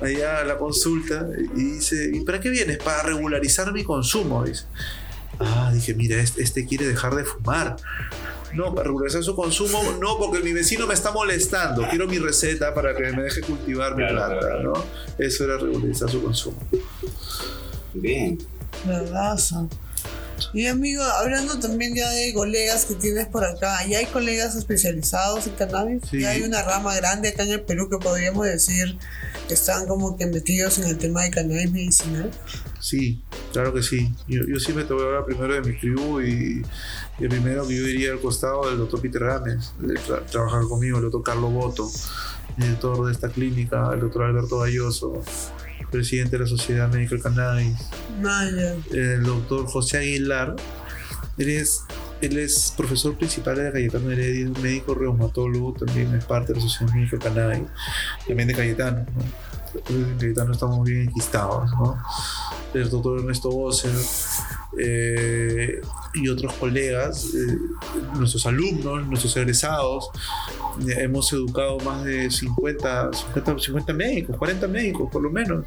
[0.00, 1.26] allá a la consulta
[1.56, 2.78] y dice, ¿y para qué vienes?
[2.78, 4.64] Para regularizar mi consumo, dice.
[5.40, 7.76] Ah, dije, mira, este, este quiere dejar de fumar.
[8.54, 11.86] No, para regularizar su consumo, no, porque mi vecino me está molestando.
[11.90, 14.84] Quiero mi receta para que me deje cultivar mi Claro, planta, claro, ¿no?
[15.18, 16.56] Eso era regularizar su consumo.
[17.94, 18.38] Bien.
[18.86, 19.68] Verdazo.
[20.52, 25.46] Y amigo, hablando también ya de colegas que tienes por acá, ¿ya hay colegas especializados
[25.46, 26.02] en cannabis?
[26.10, 26.20] Sí.
[26.20, 28.98] ¿Ya hay una rama grande acá en el Perú que podríamos decir
[29.46, 32.30] que están como que metidos en el tema de cannabis medicinal?
[32.80, 33.20] Sí,
[33.52, 34.12] claro que sí.
[34.28, 36.62] Yo, yo siempre te voy a hablar primero de mi tribu y,
[37.18, 40.62] y el primero que yo diría al costado del doctor Peter Rames, de tra- trabajar
[40.62, 41.90] conmigo, el doctor Carlos Boto,
[42.56, 45.22] director de esta clínica, el doctor Alberto Galloso,
[45.90, 47.76] presidente de la Sociedad Médica del Cannabis,
[48.92, 50.56] el doctor José Aguilar,
[51.38, 51.84] él es,
[52.20, 56.52] él es profesor principal de la Cayetano Heredia, es un médico reumatólogo, también es parte
[56.52, 57.68] de la Sociedad Médica del Cannabis,
[58.26, 59.06] también de Cayetano.
[59.88, 62.02] en Cayetano estamos bien enquistados, ¿no?
[62.74, 63.92] El doctor Ernesto Bosser,
[64.78, 65.80] eh,
[66.14, 67.58] y otros colegas, eh,
[68.16, 70.10] nuestros alumnos, nuestros egresados.
[70.86, 75.64] eh, hemos educado más de 50, 50, 50 médicos, 40 médicos por lo menos,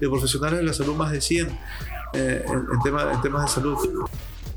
[0.00, 1.48] de profesionales de la salud más de 100
[2.14, 3.78] eh, en, en en temas de salud.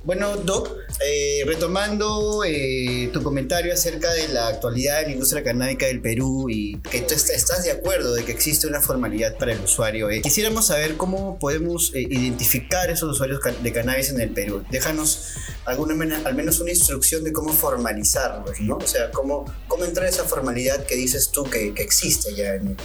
[0.04, 0.68] Bueno, Doc,
[1.06, 6.48] eh, retomando eh, tu comentario acerca de la actualidad de la industria canábica del Perú
[6.50, 10.10] y que tú est- estás de acuerdo de que existe una formalidad para el usuario,
[10.10, 14.64] eh, quisiéramos saber cómo podemos eh, identificar esos usuarios de cannabis en el Perú.
[14.72, 15.36] Déjanos
[15.66, 15.94] alguna,
[16.26, 18.78] al menos una instrucción de cómo formalizarlos, ¿no?
[18.78, 22.76] O sea, cómo, cómo entrar esa formalidad que dices tú que, que existe ya en,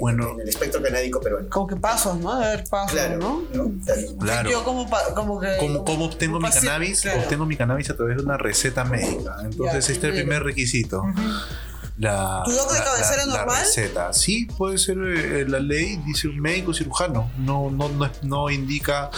[0.00, 1.48] Bueno, en el espectro canábico peruano.
[1.50, 2.38] Como que pasos, ¿no?
[2.38, 3.42] De haber pasos, Claro, ¿no?
[3.54, 3.72] ¿no?
[4.18, 4.50] Claro.
[4.50, 5.56] Yo como, como que...
[5.58, 7.00] ¿Cómo, cómo obtengo mi paciente, cannabis?
[7.02, 7.20] claro.
[7.20, 9.36] Obtengo mi cannabis a través de una receta médica.
[9.42, 11.02] Entonces, Ya, este es el primer requisito.
[11.98, 13.60] La, ¿Tu doc de cabecera la- la normal?
[13.60, 14.12] receta.
[14.12, 17.30] Sí, puede ser eh, la ley, dice un médico cirujano.
[17.38, 19.10] No, no, no, no indica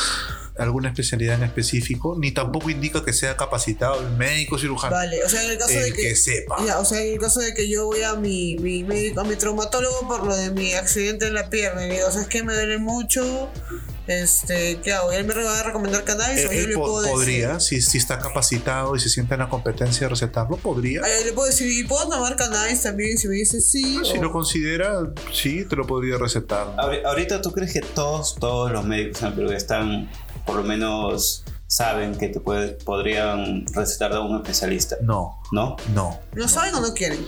[0.59, 4.95] alguna especialidad en específico, ni tampoco indica que sea capacitado el médico cirujano.
[4.95, 6.03] Vale, o sea, en el caso de que...
[6.03, 6.57] que sepa.
[6.67, 9.25] Ya, o sea, en el caso de que yo voy a mi, mi médico, a
[9.25, 12.43] mi traumatólogo por lo de mi accidente en la pierna y digo, ¿sabes qué?
[12.43, 13.49] Me duele mucho,
[14.07, 15.13] este, ¿qué hago?
[15.13, 17.15] ¿Y él me va a recomendar cannabis o Él- yo él le po- puedo decir?
[17.15, 21.03] podría, si, si está capacitado y se siente en la competencia de recetarlo, podría.
[21.05, 23.19] Ay, le puedo decir, ¿y puedo tomar cannabis también?
[23.19, 23.99] Si me dice sí.
[24.05, 26.75] Si o- lo considera, sí, te lo podría recetar.
[26.77, 30.11] Ahori- Ahorita tú crees que todos, todos los médicos en el Perú están,
[30.49, 35.77] por lo menos, saben que te puede- podrían recetar de un especialista, No, ¿no?
[35.93, 36.19] no.
[36.35, 37.23] ¿No saben o no quieren?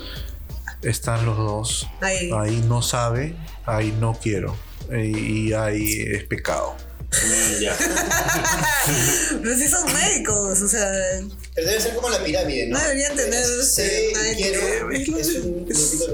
[0.80, 1.86] Están los dos.
[2.00, 2.30] Ahí.
[2.34, 4.56] Ahí no sabe, ahí no quiero.
[4.90, 6.74] Y ahí es pecado.
[7.12, 7.76] Mm, ya.
[9.42, 10.88] Pero si son médicos, o sea,
[11.54, 12.78] Pero debe ser como la pirámide, ¿no?
[12.78, 13.82] No deberían tener, Sí,
[14.36, 14.90] quiero.
[14.92, 15.66] Es, Es un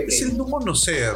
[0.09, 1.13] es el no conocer,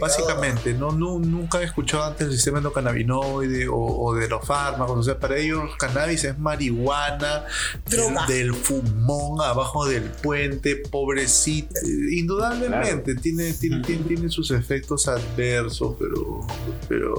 [0.00, 0.72] básicamente.
[0.72, 4.98] No, Nu- nunca he escuchado antes el sistema endocannabinoide o, o de los fármacos.
[4.98, 7.44] O sea, para ellos cannabis es marihuana
[7.86, 8.24] Droga.
[8.26, 11.74] del, del fumón abajo del puente, pobrecito.
[12.10, 16.46] Indudablemente tiene, tiene, tiene, tiene sus efectos adversos, pero,
[16.88, 17.14] pero,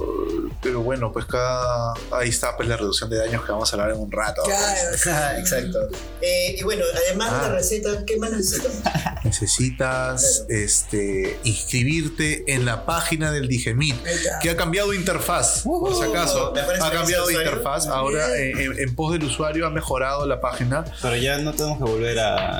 [0.62, 1.93] pero bueno, pues cada.
[2.12, 4.41] Ahí está pues la reducción de daños que vamos a hablar en un rato.
[4.43, 5.38] claro.
[5.39, 5.89] Exacto.
[6.22, 7.42] Eh, y bueno, además de Ah.
[7.50, 8.78] la receta, ¿qué más necesitamos?
[9.24, 13.96] Necesitas este, inscribirte en la página del Digemit,
[14.42, 16.52] que ha cambiado interfaz, por si acaso.
[16.54, 17.88] ¿Mejor Ha cambiado de interfaz.
[17.88, 20.86] Ahora, eh, en, en pos del usuario, ha mejorado la página.
[21.02, 22.58] Pero ya no tenemos que volver a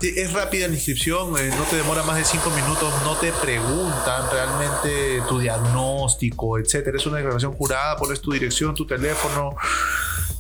[0.02, 4.30] es rápida la inscripción, eh, no te demora más de 5 minutos, no te preguntan
[4.32, 6.98] realmente tu diagnóstico, etcétera.
[6.98, 9.56] Es una declaración jurada, pones tu dirección, tu teléfono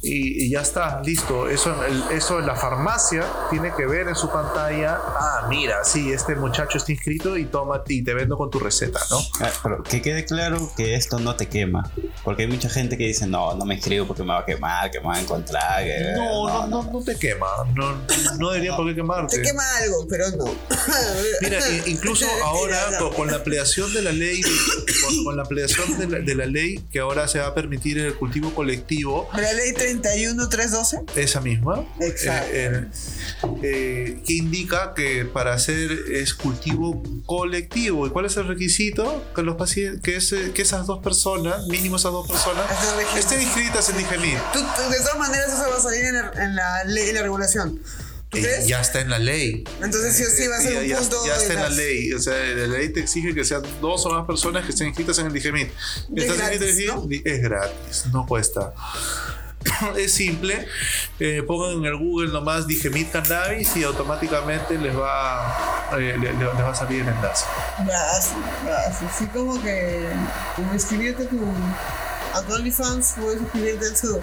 [0.01, 1.49] y, y ya está, listo.
[1.49, 4.97] Eso, el- eso en la farmacia tiene que ver en su pantalla.
[5.05, 8.99] Ah, mira, sí, este muchacho está inscrito y toma y te vendo con tu receta,
[9.09, 9.19] ¿no?
[9.41, 11.91] Ah, Pero que quede claro que esto no te quema.
[12.23, 14.91] Porque hay mucha gente que dice, no, no me inscribo porque me va a quemar,
[14.91, 15.83] que me va a encontrar.
[15.83, 17.95] que- No, no, no, no te quema, no,
[18.37, 19.37] no debería por qué quemarte.
[19.37, 20.45] Te quema algo, pero no.
[21.41, 26.07] Mira, incluso ahora con, con la ampliación de la ley, con, con la ampliación de
[26.07, 29.73] la, de la ley que ahora se va a permitir el cultivo colectivo, La ley
[29.87, 31.01] 31312.
[31.15, 32.49] esa misma, Exacto.
[32.51, 38.07] eh, eh, eh, que indica que para hacer es cultivo colectivo.
[38.07, 39.23] ¿Y cuál es el requisito?
[39.35, 43.19] Que los pacientes, que, ese- que esas dos personas, mínimo esas dos personas, Estén registradas.
[43.19, 43.95] estén inscritas en
[44.53, 47.21] tú- de todas maneras, eso va a salir en la, en la ley, en la
[47.23, 47.81] regulación.
[48.29, 48.67] ¿Tú Eh, crees?
[48.67, 49.63] ya está en la ley.
[49.81, 51.25] Entonces, sí o sí va a ser ya, un ya- punto.
[51.25, 52.11] ya está en la ley.
[52.11, 55.17] O sea, la ley te exige que sean dos o más personas que estén inscritas
[55.19, 55.69] en el Digemit.
[56.13, 57.25] Y es ¿Estás inscrito en el Digemit?
[57.27, 58.73] Es gratis, no cuesta.
[59.97, 60.67] Es simple,
[61.19, 66.33] eh, pongan en el Google nomás Digemit Cannabis y automáticamente les va, eh, le- le-
[66.33, 67.45] les va a salir el enlace.
[67.79, 68.31] Vas,
[68.65, 70.07] vas, así como que
[70.55, 71.23] como inscribirte
[72.33, 74.19] a tu OnlyFans, puedes inscribirte en su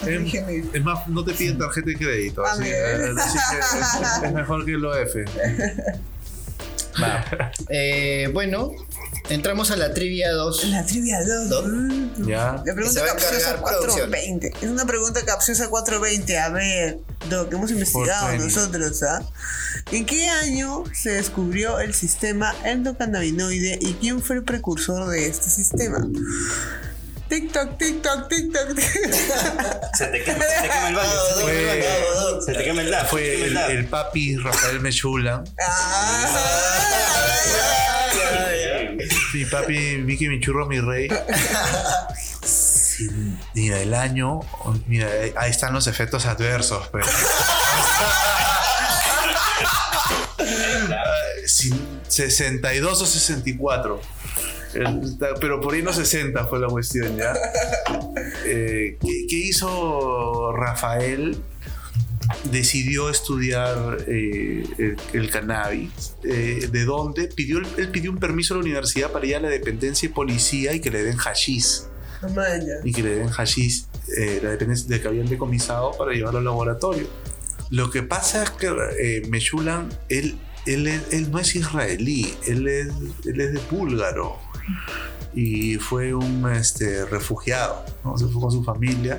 [0.00, 0.26] tu Em.
[0.74, 4.64] Es más, no te piden tarjeta de crédito, así, eh, así que es, es mejor
[4.64, 5.24] que lo F.
[7.02, 7.52] Va.
[7.68, 8.70] Eh, bueno,
[9.28, 10.64] entramos a la trivia 2.
[10.66, 11.48] La trivia 2.
[11.48, 11.66] ¿Dos?
[12.26, 12.62] Ya.
[12.64, 14.10] La pregunta se va a capciosa encargar producción.
[14.10, 14.52] 420.
[14.62, 16.38] Es una pregunta capciosa 420.
[16.38, 16.98] A ver,
[17.30, 18.44] lo que hemos investigado 420.
[18.44, 19.22] nosotros, ¿ah?
[19.90, 25.50] ¿En qué año se descubrió el sistema endocannabinoide y quién fue el precursor de este
[25.50, 26.06] sistema?
[27.28, 28.78] TikTok, TikTok, TikTok.
[28.78, 31.10] Se te quema, se te quema el baño.
[31.34, 32.40] se te Fue- quema el baño.
[32.42, 33.06] Se te quema el lado.
[33.08, 35.42] Fue el, el papi Rafael Mechula.
[39.34, 41.08] Mi papi, Vicky, mi churro, mi rey.
[42.44, 43.08] Sí,
[43.54, 44.40] mira, el año.
[44.86, 46.88] Mira, ahí están los efectos adversos.
[46.88, 47.06] Pues.
[51.46, 51.72] Si,
[52.08, 54.00] 62 o 64.
[55.40, 57.34] Pero por ahí no 60 fue la cuestión, ¿ya?
[58.48, 61.36] Eh, ¿qué, qué hizo Rafael?
[62.50, 66.14] Decidió estudiar eh, el, el cannabis.
[66.24, 67.28] Eh, ¿De dónde?
[67.28, 70.72] Pidió, él pidió un permiso a la universidad para ir a la dependencia de policía
[70.74, 71.82] y que le den hashish.
[72.22, 72.80] Amaya.
[72.84, 76.44] Y que le den hashish, eh, la dependencia de que habían decomisado para llevarlo al
[76.44, 77.06] laboratorio.
[77.70, 80.36] Lo que pasa es que Meshulam, él,
[80.66, 82.88] él, es- él no es israelí, él es,
[83.26, 84.36] él es de búlgaro.
[85.34, 88.16] Y fue un este, refugiado, ¿no?
[88.16, 89.18] se fue con su familia.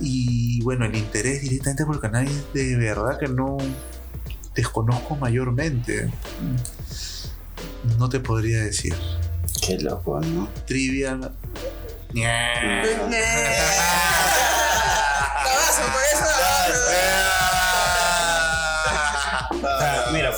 [0.00, 3.58] Y bueno, el interés directamente por el cannabis de verdad que no
[4.54, 6.08] desconozco mayormente.
[7.98, 8.94] No te podría decir.
[9.60, 10.48] Qué loco, ¿no?
[10.66, 11.18] Trivia.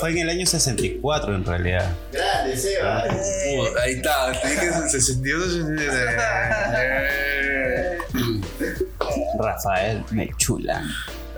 [0.01, 1.95] fue en el año 64 en realidad.
[2.13, 3.05] Grande, Seba.
[3.07, 5.91] Uh, Ahí está, te dije 62, 63.
[9.39, 10.83] Rafael Mechula.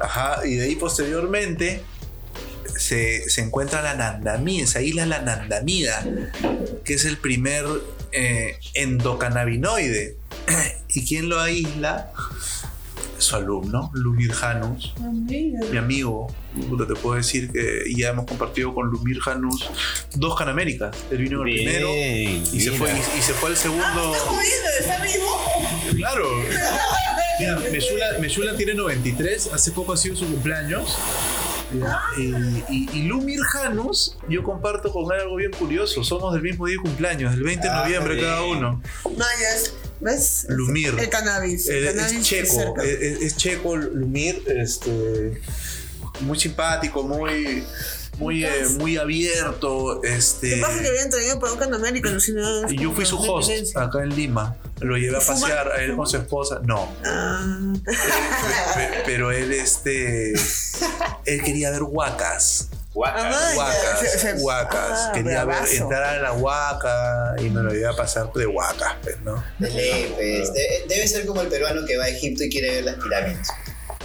[0.01, 1.83] Ajá, y de ahí posteriormente
[2.77, 6.05] se, se encuentra la Nandamida, esa isla la Nandamida,
[6.85, 7.65] que es el primer
[8.13, 10.17] eh, endocannabinoide.
[10.89, 12.13] ¿Y quién lo aísla?
[13.23, 14.93] Su alumno, Lumir Janus,
[15.71, 16.27] mi amigo.
[16.69, 19.69] Puta, te puedo decir que ya hemos compartido con Lumir Janus
[20.15, 20.95] dos Canaméricas.
[21.11, 24.15] Él vino el Bien, primero y se, fue, y, y se fue el segundo.
[24.81, 25.41] ¿Está vivo?
[25.97, 26.27] Claro.
[27.41, 27.59] Mira,
[28.21, 30.97] Meshulam tiene 93, hace poco ha sido su cumpleaños.
[31.73, 32.23] Ya, Y,
[32.69, 36.05] y, y Lumir Janus, yo comparto con él algo bien curioso.
[36.05, 38.83] Somos del mismo día de cumpleaños, el 20 de Ah, noviembre cada uno.
[39.05, 39.75] Mayas.
[40.03, 40.47] ¿Ves?
[40.49, 40.95] Lumir.
[40.99, 41.69] El cannabis.
[41.69, 45.41] El Eh, cannabis es checo, es, es- es checo Lumir, este,
[46.21, 47.63] muy simpático, muy,
[48.19, 50.01] muy, eh, muy abierto.
[50.03, 52.09] ¿Qué Este, pasa que habían traído para un Canamérica?
[52.09, 52.71] alucinado?
[52.71, 54.57] y yo fui su host acá en Lima.
[54.81, 56.61] Lo llevé a pasear a él con su esposa.
[56.65, 57.73] No, Ah,
[58.75, 60.33] Pe- pero él este
[61.27, 63.27] él quería ver huacas Guaca.
[63.27, 63.39] Amá.
[63.41, 67.97] Ah, huacas huacas ah, quería ver entrar a la huaca y me lo iba a
[67.97, 69.43] pasar de huacas pues, ¿no?
[69.59, 70.53] De ley, pues.
[70.53, 73.49] De- debe ser como el peruano que va a Egipto y quiere ver las pirámides.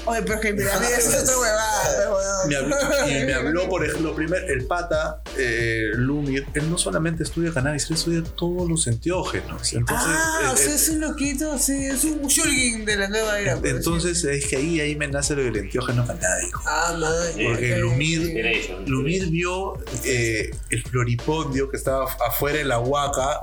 [0.07, 2.75] Oye, pero es que pirámides es otra huevada, me habló,
[3.07, 7.89] y me habló por ejemplo primero el pata eh, Lumir él no solamente estudia cannabis
[7.89, 12.03] él estudia todos los enteógenos entonces Ah, eh, o sea, es un loquito, sí, es
[12.03, 13.57] un shulgin de la nueva era.
[13.57, 16.61] por entonces es que ahí ahí me nace lo del enteógeno canábico.
[16.65, 17.11] Ah, man.
[17.35, 18.75] porque Lumir sí.
[18.85, 23.41] Lumir vio eh, el floripondio que estaba afuera en la huaca,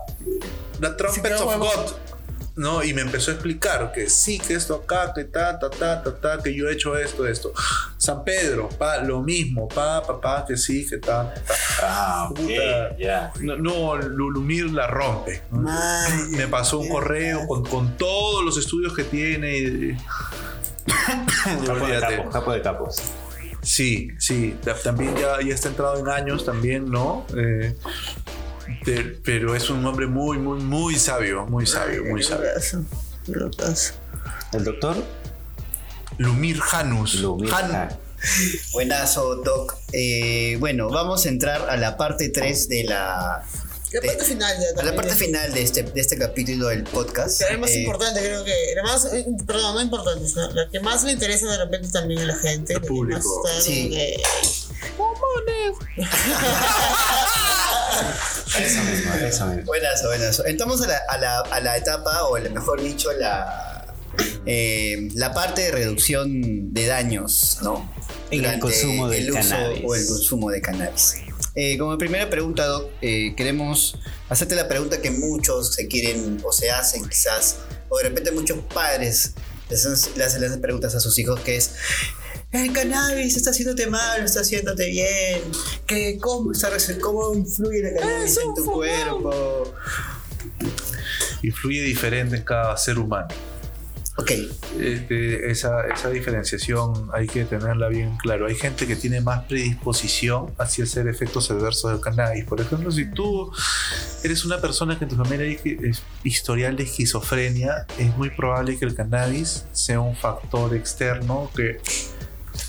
[0.80, 1.56] la Trumpets of.
[1.58, 2.03] God.
[2.56, 2.82] ¿No?
[2.84, 6.14] Y me empezó a explicar que sí, que esto acá, que ta, ta, ta, ta,
[6.20, 7.52] ta, que yo he hecho esto, esto.
[7.98, 11.54] San Pedro, pa, lo mismo, pa, pa, pa, que sí, que ta, ta.
[11.82, 12.96] Ah, ok, Puta.
[12.98, 13.32] ya.
[13.40, 15.42] No, no, Lu- Lumir la rompe.
[15.50, 15.62] ¿no?
[15.62, 19.58] Man, Me pasó un correo con, con todos los estudios que tiene.
[19.58, 19.96] y-
[21.66, 22.96] Capo de capos, capo de capos.
[23.62, 27.26] Sí, sí, ta- también ya, ya está entrado en años también, ¿no?
[27.36, 27.74] Eh,
[28.84, 32.50] pe- pero es un hombre muy, muy, muy sabio, muy sabio, muy sabio.
[34.52, 34.96] ¿El doctor?
[36.18, 37.14] Lumir Janus.
[37.16, 37.94] Lumir Han- Janus.
[38.72, 39.76] Buenazo, Doc.
[39.92, 43.44] Eh, bueno, vamos a entrar a la parte 3 de la.
[43.92, 46.84] La de- parte final ya a la parte final de este, de este capítulo del
[46.84, 47.40] podcast.
[47.42, 48.52] Que es más Eh, importante, creo que.
[48.76, 52.20] La más, eh, perdón, no importante, sino la que más le interesa de repente también
[52.22, 52.74] a la gente.
[52.74, 53.42] Que público.
[53.44, 53.90] más Sí.
[53.90, 54.16] que-
[58.60, 59.64] Eso mismo, eso mismo.
[59.64, 60.46] Buenazo, buenazo.
[60.46, 63.94] Entramos a la, a la, a la etapa, o mejor dicho, la,
[64.46, 67.90] eh, la parte de reducción de daños, ¿no?
[68.30, 69.82] En el consumo el uso cannabis.
[69.84, 71.14] O el consumo de cannabis.
[71.54, 76.52] Eh, como primera pregunta, Doc, eh, queremos hacerte la pregunta que muchos se quieren o
[76.52, 77.58] se hacen quizás,
[77.88, 79.34] o de repente muchos padres
[79.70, 81.70] les hacen, le hacen las preguntas a sus hijos que es,
[82.54, 85.42] el cannabis está haciéndote mal, está haciéndote bien,
[85.86, 89.74] que cómo, está, cómo influye el cannabis en tu cuerpo.
[91.42, 93.28] Influye diferente en cada ser humano.
[94.16, 94.30] Ok,
[94.78, 98.46] Este, esa, esa diferenciación hay que tenerla bien claro.
[98.46, 102.44] Hay gente que tiene más predisposición hacia hacer efectos adversos del cannabis.
[102.44, 103.50] Por ejemplo, si tú
[104.22, 105.58] eres una persona que en tu familia hay
[106.22, 111.80] historial de esquizofrenia, es muy probable que el cannabis sea un factor externo que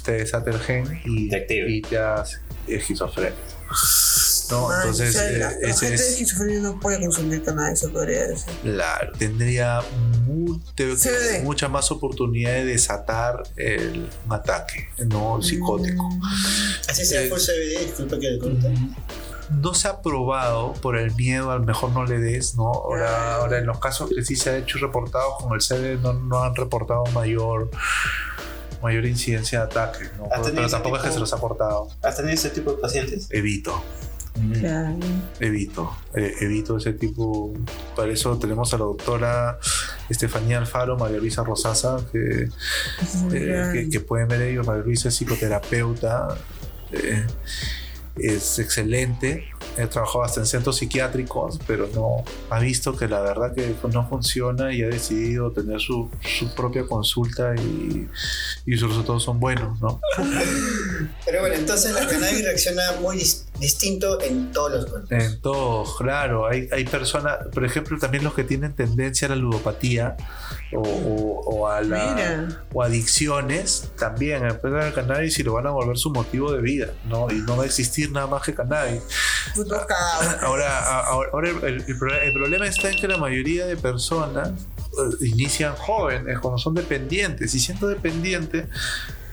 [0.04, 1.72] te el gen y Te active.
[1.72, 3.34] y te hace esquizofrenia.
[4.52, 4.68] ¿no?
[4.68, 7.44] Man, Entonces, o sea, la, eh, la ese gente de es, esquizofrenia no puede consumir
[7.44, 8.54] cannabis, se podría decir.
[8.62, 9.82] Claro, tendría
[10.28, 11.44] mu- te- CBD.
[11.44, 16.10] mucha más oportunidad de desatar el, un ataque, no psicótico.
[16.10, 16.22] Mm.
[16.90, 18.74] así sea por CBD, disculpa que le corte.
[19.50, 22.68] no se ha probado por el miedo, a lo mejor no le des, ¿no?
[22.72, 26.14] Ahora, ahora en los casos que sí se ha hecho reportados con el CD no,
[26.14, 27.70] no han reportado mayor
[28.86, 30.30] mayor incidencia de ataques, ¿no?
[30.32, 31.90] ¿Has Pero, tampoco es que se los ha cortado.
[32.04, 33.28] ¿Has tenido ese tipo de pacientes?
[33.32, 33.84] Evito.
[34.60, 34.98] Claro.
[35.40, 37.54] Evito, eh, evito ese tipo.
[37.96, 39.60] Para eso tenemos a la doctora
[40.10, 42.50] Estefanía Alfaro, María Luisa Rosasa, que,
[43.34, 44.68] eh, que, que pueden ver ellos.
[44.68, 46.38] María Luisa es psicoterapeuta,
[46.92, 47.26] eh,
[48.18, 49.46] es excelente.
[49.78, 54.08] He trabajado hasta en centros psiquiátricos, pero no ha visto que la verdad que no
[54.08, 58.08] funciona y ha decidido tener su, su propia consulta y,
[58.66, 60.00] y sus resultados son buenos, ¿no?
[61.26, 65.12] Pero bueno, entonces la cannabis reacciona muy dis- distinto en todos los cuerpos.
[65.12, 66.48] En todos, claro.
[66.48, 70.18] Hay, hay personas, por ejemplo, también los que tienen tendencia a la ludopatía
[70.74, 75.72] o, o- o a la, o adicciones, también empiezan el cannabis y lo van a
[75.72, 77.28] volver su motivo de vida, ¿no?
[77.32, 79.02] Y no va a existir nada más que cannabis.
[79.56, 80.46] Cagado.
[80.46, 83.78] Ahora, ahora, ahora el, el- el pro- el problema está en que la mayoría de
[83.78, 88.68] personas eh, inician jóvenes, cuando son dependientes, y siendo dependiente,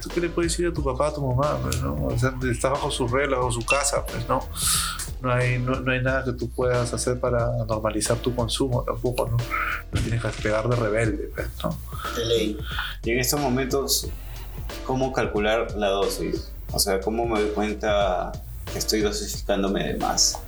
[0.03, 1.57] ¿tú qué le puedes decir a tu papá, a tu mamá?
[1.61, 2.07] Pues, ¿no?
[2.07, 4.47] O sea, estás bajo su regla, bajo su casa, pues no.
[5.21, 9.29] No hay, no, no hay nada que tú puedas hacer para normalizar tu consumo tampoco,
[9.29, 9.37] ¿no?
[9.91, 11.77] No tienes que pegar de rebelde, pues, ¿no?
[12.17, 12.57] De ley.
[13.03, 14.09] Y en estos momentos,
[14.85, 16.51] ¿cómo calcular la dosis?
[16.73, 18.33] O sea, ¿cómo me doy cuenta
[18.71, 20.39] que estoy dosificándome de más?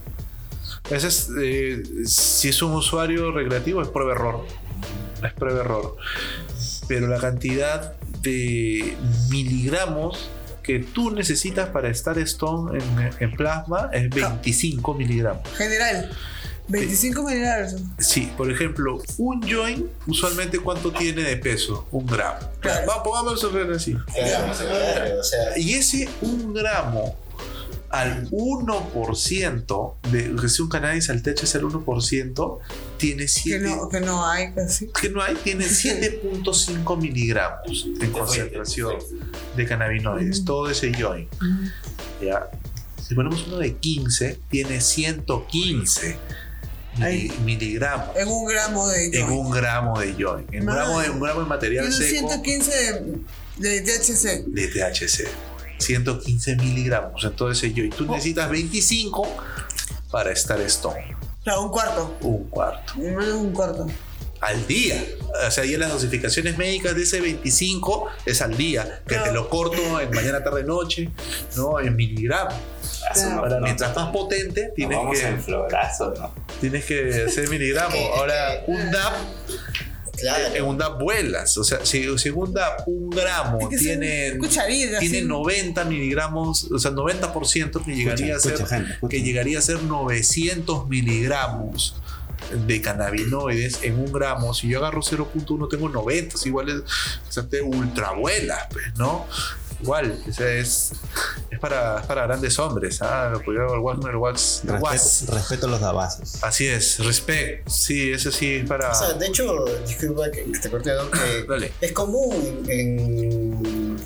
[0.90, 4.46] Ese es, eh, si es un usuario recreativo, es prueba error.
[5.24, 5.96] Es prueba error.
[6.88, 7.96] Pero la cantidad
[8.26, 8.98] de
[9.30, 10.30] miligramos
[10.62, 15.48] que tú necesitas para estar stone en, en plasma es 25 miligramos.
[15.56, 16.10] General.
[16.68, 17.76] 25 miligramos.
[18.00, 21.88] Sí, por ejemplo, un joint, usualmente, ¿cuánto tiene de peso?
[21.92, 22.40] Un gramo.
[22.60, 22.88] Claro.
[22.88, 23.94] Va, pongamos eso así.
[23.94, 27.16] Claro, claro, o sea, Y ese un gramo
[28.00, 32.60] al 1% de que si un cannabis al techo es el 1%,
[32.98, 34.88] tiene Que 7 no, que no hay casi.
[34.88, 38.96] que no hay, tiene 7.5 miligramos en concentración
[39.56, 41.30] de cannabinoides, todo ese joint.
[42.22, 42.50] ¿ya?
[43.08, 46.18] Si ponemos uno de 15, tiene 115
[46.98, 47.32] mili- Ay.
[47.44, 49.06] miligramos En un gramo de.
[49.20, 50.52] en un gramo de joint.
[50.54, 52.72] En un gramo de, un gramo de material seco 115
[53.58, 54.46] de, de THC.
[54.48, 55.28] de THC.
[55.78, 57.96] 115 miligramos en todo ese joint.
[57.96, 59.28] Tú necesitas 25
[60.12, 61.16] para estar stone.
[61.44, 62.18] Claro, un cuarto.
[62.22, 62.94] Un cuarto.
[62.98, 63.88] Un cuarto.
[64.42, 65.04] al día.
[65.48, 69.50] O sea, ya las dosificaciones médicas de ese 25 es al día, que te lo
[69.50, 71.10] corto en mañana, tarde, noche,
[71.56, 71.80] ¿no?
[71.80, 72.56] En miligramos.
[73.14, 73.40] Claro.
[73.40, 76.34] Ahora, mientras más potente, tienes vamos que, en florazo, ¿no?
[76.60, 77.96] tienes que hacer miligramos.
[78.18, 79.14] Ahora, un DAP,
[80.34, 80.56] claro.
[80.56, 81.58] en un DAP vuelas.
[81.58, 84.38] O sea, si, si un gramo, Es que tiene,
[85.00, 85.26] tiene sí.
[85.26, 89.12] 90 miligramos, o sea, 90% que llegaría, Escucha, a ser, escucha, gente, escucha.
[89.12, 91.96] que llegaría a ser 900 miligramos
[92.68, 94.54] de cannabinoides en un gramo.
[94.54, 96.76] Si yo agarro 0.1 tengo 90, es igual es,
[97.28, 99.26] o sea, te ultravuelas, pues, ¿no?
[99.82, 100.94] Igual, o sea, es,
[101.52, 103.34] es, para, es para grandes hombres, ¿ah?
[103.44, 104.94] Cuidado, el wax, no el wax, el wax.
[105.22, 106.44] Respeto, respeto a los dabazos.
[106.44, 107.68] Así es, respect.
[107.68, 108.92] Sí, eso sí es para.
[108.92, 111.72] O sea, de hecho, disculpa que te corté, que Dale.
[111.82, 113.98] es común en,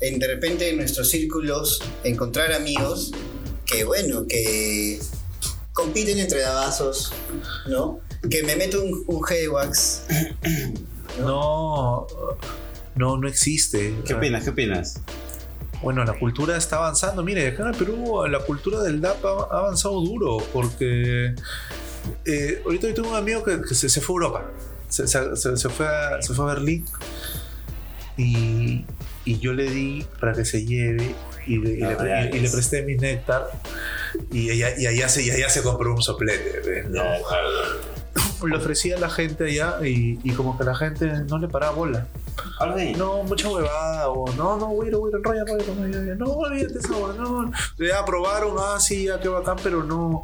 [0.00, 3.12] en de repente en nuestros círculos encontrar amigos
[3.64, 5.00] que, bueno, que
[5.72, 7.12] compiten entre dabazos,
[7.66, 8.00] ¿no?
[8.30, 10.02] Que me meto un, un G-Wax.
[11.18, 12.36] No, no,
[12.96, 13.94] no existe.
[14.06, 14.44] ¿Qué opinas?
[14.44, 15.00] ¿Qué opinas?
[15.82, 17.22] Bueno, la cultura está avanzando.
[17.22, 21.34] Mire, acá en el Perú la cultura del DAP ha avanzado duro porque
[22.24, 24.50] eh, ahorita yo tengo un amigo que, que se, se fue a Europa.
[24.88, 26.84] Se, se- se- fue, a, se fue a Berlín
[28.16, 28.84] y,
[29.24, 31.14] y yo le di para que se lleve
[31.46, 33.46] y le, y le- Ah, y- y le presté mi néctar
[34.32, 36.84] y, allá, y, allá se, y allá se compró un soplete.
[36.88, 37.02] ¿no?
[38.46, 42.06] Le ofrecía a la gente allá y como que la gente no le paraba bola.
[42.96, 47.50] No, mucha huevada, o no, no, güey, güey, enrolla, enrolla, no, olvídate esa huevada, no.
[47.78, 50.22] Ya probaron, ah, sí, ya qué bacán, pero no.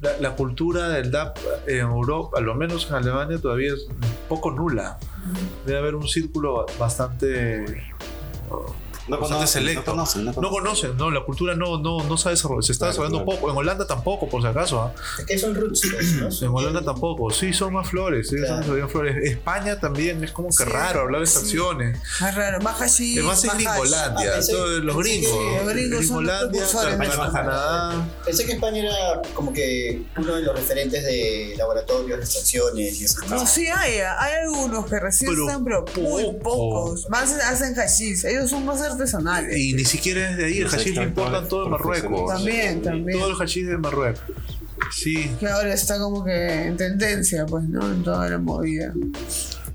[0.00, 4.50] La, cultura del DAP en Europa, a lo menos en Alemania, todavía es un poco
[4.50, 4.98] nula.
[5.66, 7.92] Debe haber un círculo bastante.
[9.10, 9.90] No bastante conocen, selecto.
[9.90, 12.72] no conocen, no No conocen, no, la cultura no, no, no se ha desarrollado, se
[12.72, 13.40] está Claro, desarrollando claro.
[13.40, 13.50] poco.
[13.52, 14.80] En Holanda tampoco, por si acaso.
[14.82, 14.92] ¿ah?
[15.18, 16.28] Es que son roots, ¿no?
[16.46, 18.62] En Holanda tampoco, sí, son más flores, sí, Claro.
[18.64, 19.16] son más flores.
[19.30, 21.38] España también es como que Sí, raro hablar de sí.
[21.38, 21.98] acciones.
[22.20, 23.18] Más raro, más hashish.
[23.18, 23.50] Es más en.
[23.50, 24.40] Gringolandia, Ah,
[24.82, 25.30] los gringos.
[25.64, 26.62] los gringos Gringolandia,
[27.32, 28.24] Canadá, eso.
[28.24, 33.04] Pensé que España era como que uno de los referentes de laboratorios, de estaciones y
[33.04, 36.40] esas No, sí hay, hay algunos que recién Pero están, pero muy poco.
[36.42, 37.08] pocos.
[37.10, 38.24] Más hacen hashish.
[38.24, 39.56] Ellos son más artesanales.
[39.56, 42.32] Y ni siquiera es de ahí, el hachís lo importan todo de Marruecos.
[42.32, 43.18] También, también.
[43.18, 44.22] Todo el hachís de Marruecos.
[44.92, 45.30] Sí.
[45.38, 47.90] Que ahora está como que en tendencia, pues, ¿no?
[47.90, 48.92] En toda la movida.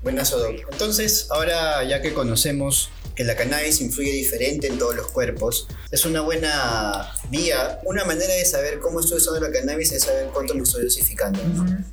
[0.02, 0.56] Buenazo, Doc.
[0.70, 6.04] Entonces, ahora ya que conocemos que la cannabis influye diferente en todos los cuerpos, es
[6.04, 10.54] una buena vía, una manera de saber cómo estoy usando la cannabis es saber cuánto
[10.54, 11.40] me estoy dosificando.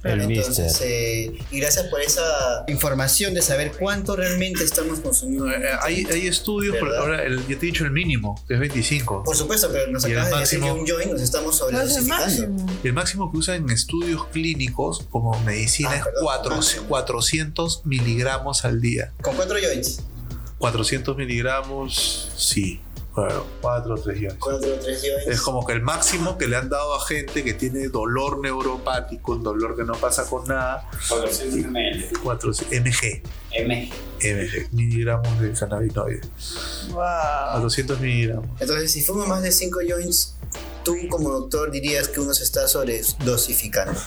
[0.03, 5.49] El Entonces, eh, y gracias por esa información de saber cuánto realmente estamos consumiendo.
[5.49, 7.01] Eh, Hay, hay estudios, pero ¿Verdad?
[7.01, 9.24] ahora el- yo te he dicho el mínimo, que es 25.
[9.24, 11.95] Por supuesto, pero nos el acabas de decir que un joint nos estamos No es
[11.95, 12.26] el sobredosificando.
[12.57, 12.80] máximo.
[12.84, 16.88] Y el máximo que usan en estudios clínicos como medicina Ah, es perdón, cuatro- máximo.
[16.89, 19.13] 400 miligramos al día.
[19.21, 20.01] Con cuatro joints.
[20.64, 22.80] 400 miligramos, sí.
[23.14, 24.38] Bueno, 4 o 3 millones.
[24.39, 25.28] Cuatro o tres joints.
[25.28, 29.34] Es como que el máximo que le han dado a gente que tiene dolor neuropático,
[29.34, 32.14] un dolor que no pasa con nada, 400 ml.
[32.24, 33.24] 4, mg,
[33.59, 33.91] MG.
[34.22, 36.30] mg, miligramos de cannabinoides.
[36.91, 37.51] Wow.
[37.51, 38.47] 400 miligramos.
[38.61, 40.36] Entonces, si fuma más de 5 joints,
[40.86, 43.99] tú como doctor dirías que uno se está sobredosificando.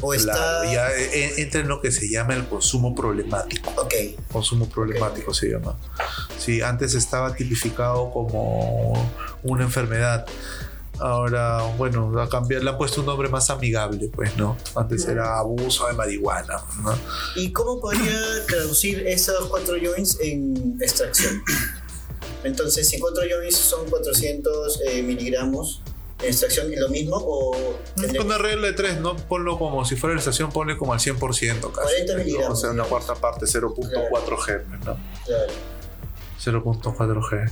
[0.00, 0.64] O está...
[0.64, 3.70] La- ya eh, entra en lo que se llama el consumo problemático.
[3.76, 3.94] Ok,
[4.30, 5.76] Consumo problemático se llama.
[6.38, 8.92] Sí, antes estaba tipificado como
[9.42, 10.26] una enfermedad.
[10.98, 14.56] Ahora, bueno, a cambiar, le han puesto un nombre más amigable, pues, ¿no?
[14.74, 16.98] Antes era abuso de marihuana, ¿no?
[17.34, 21.42] ¿y cómo podría traducir esos 4 joints en extracción?
[22.44, 25.82] Entonces, si 4 joints son 400 eh, miligramos
[26.22, 27.76] extracción, ¿es lo mismo o
[28.24, 29.16] una regla de tres, ¿no?
[29.16, 31.72] Ponlo como si fuera la estación, ponle como al 100% casi.
[31.72, 32.18] 40 ¿no?
[32.18, 34.98] miligramos, O sea, una cuarta parte, 0.4 G, ¿no?
[35.24, 35.52] Claro.
[36.38, 37.50] 0.4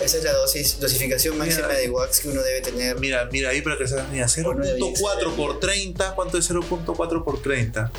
[0.00, 1.78] Esa es la dosis, dosificación máxima Mira.
[1.80, 2.98] de wax que uno debe tener.
[3.00, 7.42] Mira, mira ahí para que se hagan mira, 0.4 por 30, ¿cuánto es 0.4 por
[7.42, 7.90] 30?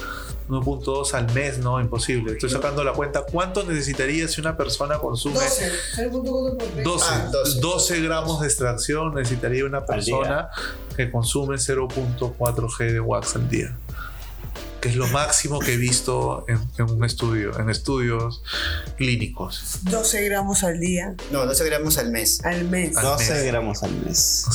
[0.49, 2.33] 1.2 al mes, no, imposible.
[2.33, 3.21] Estoy sacando la cuenta.
[3.23, 5.71] ¿Cuánto necesitaría si una persona consume 12.
[5.97, 6.83] 0.4 por 3.
[6.83, 7.59] 12, Ah, 12.
[7.59, 9.13] 12 gramos de extracción?
[9.13, 10.49] Necesitaría una persona
[10.97, 12.35] que consume 0.4
[12.67, 13.77] G de wax al día.
[14.81, 18.41] Que es lo máximo que he visto en, en un estudio, en estudios
[18.97, 19.79] clínicos.
[19.83, 22.43] 12 gramos al día, No, 12 gramos al mes.
[22.45, 22.95] al mes.
[22.97, 23.43] Al 12 mes.
[23.45, 24.45] gramos al mes.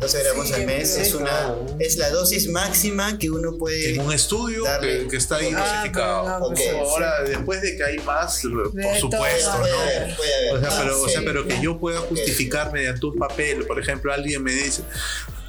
[0.00, 3.94] 12 gramos Sí, al mes sí, es, una, es la dosis máxima que uno puede.
[3.94, 6.24] En un estudio que, que está ahí Ah, dosificado.
[6.24, 6.54] pero no, Ok.
[6.54, 6.76] pues, sí.
[6.76, 9.50] Ahora, después de que hay más, por De supuesto, todo, puede ¿no?
[9.52, 10.54] haber, puede haber.
[10.54, 11.24] O sea, pero, o sea, Sí.
[11.26, 14.82] pero que yo pueda justificar mediante un papel, por ejemplo, alguien me dice,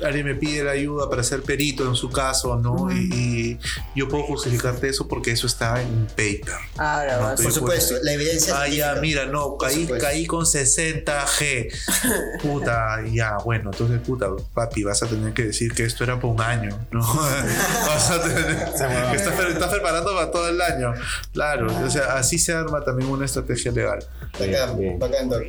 [0.03, 2.91] alguien me pide la ayuda para ser perito en su caso, ¿no?
[2.91, 3.59] Y, y
[3.95, 6.53] yo puedo justificarte eso porque eso está en un paper.
[6.77, 7.35] Ahora No.
[7.43, 8.61] Por supuesto, puedo- la evidencia.
[8.61, 11.69] Ah, ya, mira, no, caí, caí con 60 G.
[12.41, 16.31] Puta, ya, bueno, entonces, puta, papi, vas a tener que decir que esto era por
[16.31, 17.01] un año, ¿no?
[17.87, 20.93] vas a tener que estás, pre- estás preparando para todo el año.
[21.33, 23.99] Claro, o sea, así se arma también una estrategia legal.
[24.39, 25.43] Bacán, bacán, Doc.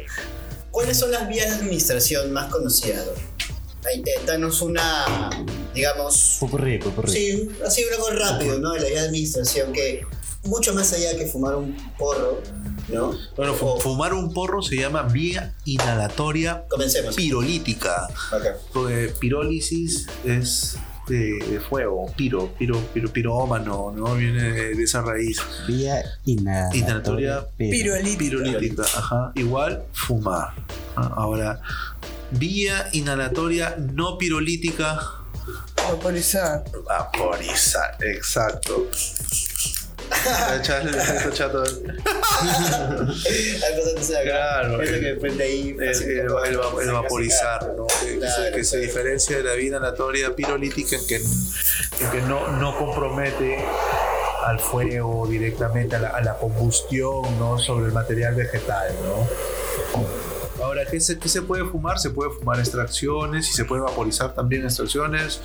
[0.71, 3.17] ¿Cuáles son las vías de administración más conocidas, Doc?
[3.87, 5.31] Ahí, danos una,
[5.73, 7.13] digamos, Pupurrí, pupurrí.
[7.13, 8.73] sí, así algo rápido, ¿no?
[8.73, 10.05] De la vía de administración que
[10.45, 12.41] mucho más allá que fumar un porro,
[12.89, 13.15] ¿no?
[13.37, 17.15] Bueno, O- fumar un porro se llama vía inhalatoria Comencemos.
[17.15, 18.09] pirolítica.
[18.31, 18.55] Bacán.
[18.73, 20.79] Porque pirólisis es
[21.09, 24.15] de, de fuego, piro, piro, piro, pirómano, ¿no?
[24.17, 25.39] Viene de, de esa raíz.
[25.69, 26.79] Vía inhalatoria.
[26.81, 28.19] Inhalatoria Pirolítica.
[28.19, 29.33] pirolítica, ajá.
[29.37, 30.53] Igual fumar.
[30.97, 31.61] Ah, Ahora,
[32.33, 34.99] vía inhalatoria no pirolítica,
[35.77, 36.65] Vaporizar.
[36.85, 38.89] vaporizar, exacto.
[40.83, 41.63] El efecto chato.
[41.63, 41.83] Algo
[43.89, 44.31] antes de acá.
[44.31, 45.77] Claro, Eso el- que prende ahí.
[45.79, 47.87] El, así el- como- el va- el vaporizar, ¿no?
[47.87, 48.87] que, Claro, se, que se claro.
[48.87, 53.65] diferencia de la vida inhalatoria pirolítica en que, en que no, no compromete
[54.45, 57.59] al fuego directamente, a la, a la combustión ¿no?
[57.59, 58.95] sobre el material vegetal.
[59.05, 59.29] ¿no?
[60.67, 61.99] Ahora, ¿qué se, ¿qué se puede fumar?
[61.99, 65.41] Se puede fumar extracciones y se puede vaporizar también extracciones,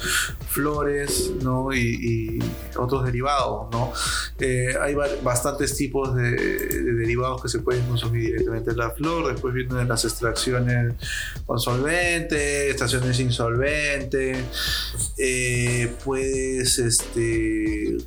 [0.50, 1.74] flores ¿no?
[1.74, 2.40] y,
[2.76, 3.68] otros derivados.
[3.72, 3.94] ¿no?
[4.40, 8.90] Eh, hay ba- bastantes tipos de, de derivados que se pueden consumir directamente en la
[8.92, 9.32] flor.
[9.32, 10.94] Después vienen las extracciones
[11.46, 14.44] con solvente, extracciones sin solvente.
[15.18, 17.98] Eh, puedes, este,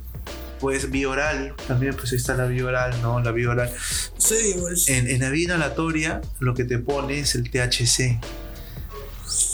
[0.59, 3.19] puedes vía oral, también pues ahí está la vía oral, ¿no?
[3.19, 3.71] La vía oral.
[4.17, 4.87] Seguimos.
[4.89, 8.19] En, en la vía inhalatoria lo que te pone es el THC.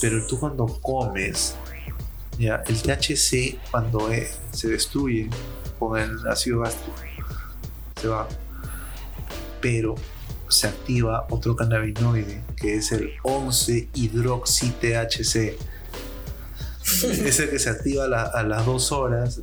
[0.01, 1.55] Pero tú cuando comes,
[2.38, 5.30] ya, el THC cuando eh, se destruye
[5.80, 6.95] con el ácido gástrico,
[7.99, 8.28] se va.
[9.59, 9.95] Pero
[10.47, 15.57] se activa otro cannabinoide que es el 11 hidroxi THC.
[17.28, 19.39] es el que se activa a, la- a las dos horas.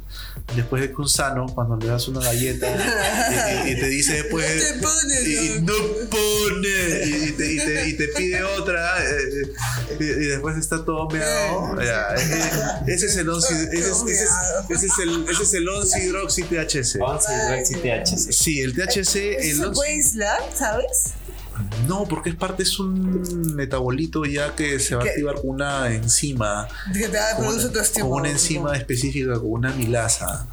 [0.56, 4.14] Después de que un sano, cuando le das una galleta y, y- y te dice
[4.14, 4.46] después.
[4.46, 5.74] No te pones, y, y no
[6.08, 7.04] pone.
[7.06, 8.96] Y, y te, y te- y te pide otra.
[9.04, 9.52] eh,
[10.00, 11.76] y, y después está todo meado.
[11.82, 13.54] ya, eh, ese es el 11.
[13.54, 14.30] Ese es, ese es-
[14.70, 17.00] ese es el, ese es el 11 hidroxi THC.
[17.00, 18.32] 11 hidroxi-THC.
[18.32, 19.16] Sí, el THC.
[19.38, 21.12] El ¿Se 11 puede aislar, sabes?
[21.86, 25.92] No, porque es parte, es un metabolito ya que se va a activar con una
[25.92, 26.66] enzima.
[26.92, 28.16] Que te Con produce una, tu con estímulo.
[28.16, 30.46] una enzima específica, con una amilasa.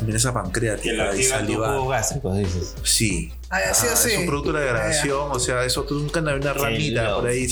[0.00, 1.76] Amilasa Que lo pancreática y activa tu salival.
[1.78, 2.74] jugo gástrico, dices.
[2.82, 3.32] Sí.
[3.50, 4.10] Ah, sí, sí.
[4.12, 7.14] Es un producto de la Ah, degradación, o sea, es otro, un cannabis, una ramita
[7.16, 7.46] por ahí.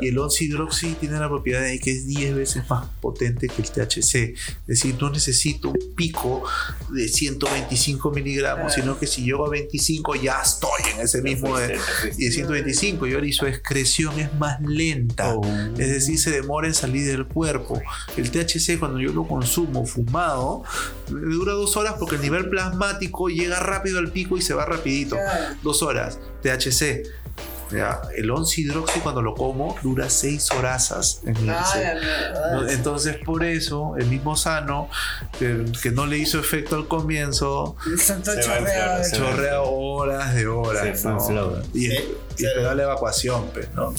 [0.00, 3.62] Y el 11 hidroxi tiene la propiedad de que es 10 veces más potente que
[3.62, 4.34] el THC.
[4.34, 6.42] Es decir, no necesito un pico
[6.90, 11.56] de 125 miligramos, sino que si llego a 25 ya estoy en ese mismo.
[11.56, 11.78] de-
[12.18, 15.34] y de 125 y ahora y su excreción es más lenta.
[15.34, 15.42] Oh.
[15.78, 17.80] Es decir, se demora en salir del cuerpo.
[18.16, 20.62] El THC cuando yo lo consumo fumado,
[21.08, 25.11] dura dos horas porque el nivel plasmático llega rápido al pico y se va rapidito.
[25.62, 26.18] Dos horas.
[26.42, 27.02] THC.
[27.70, 31.48] Ya, el 11 hidroxi cuando lo como dura 6 horazas en.
[31.48, 32.66] Ah.
[32.68, 34.90] Entonces, por eso, el mismo sano,
[35.38, 41.04] que, que no le hizo efecto al comienzo, en chorrea horas de horas.
[41.04, 41.62] ¿no?
[41.72, 43.94] Y, Sí, y la evacuación, pues, ¿no?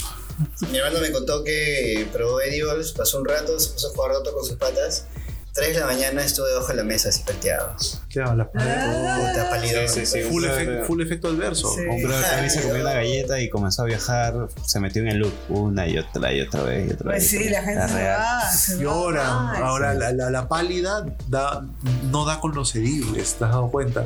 [0.72, 4.34] Mi hermano me contó que probó Edibles, pasó un rato, se puso a jugar rato
[4.34, 5.06] con sus patas.
[5.54, 7.76] 3 de la mañana estuve debajo de la mesa así perteado.
[8.10, 8.50] ¿Qué habla?
[8.50, 9.88] Puta, pálido.
[9.88, 10.22] Sí, sí, sí.
[10.24, 11.76] Full, un efec- brother- full efecto adverso.
[11.76, 14.34] Brother también se comió una galleta y comenzó a viajar,
[14.66, 17.30] se metió en el loop una y otra y otra vez y otra Pues vez.
[17.30, 18.50] sí, la gente se va.
[18.52, 18.82] Se va.
[18.82, 19.48] Lloran.
[19.56, 20.00] Ay, Ahora, sí.
[20.00, 21.64] la, la- la pálida da,
[22.10, 24.06] no da con los edibles, ¿te has dado cuenta?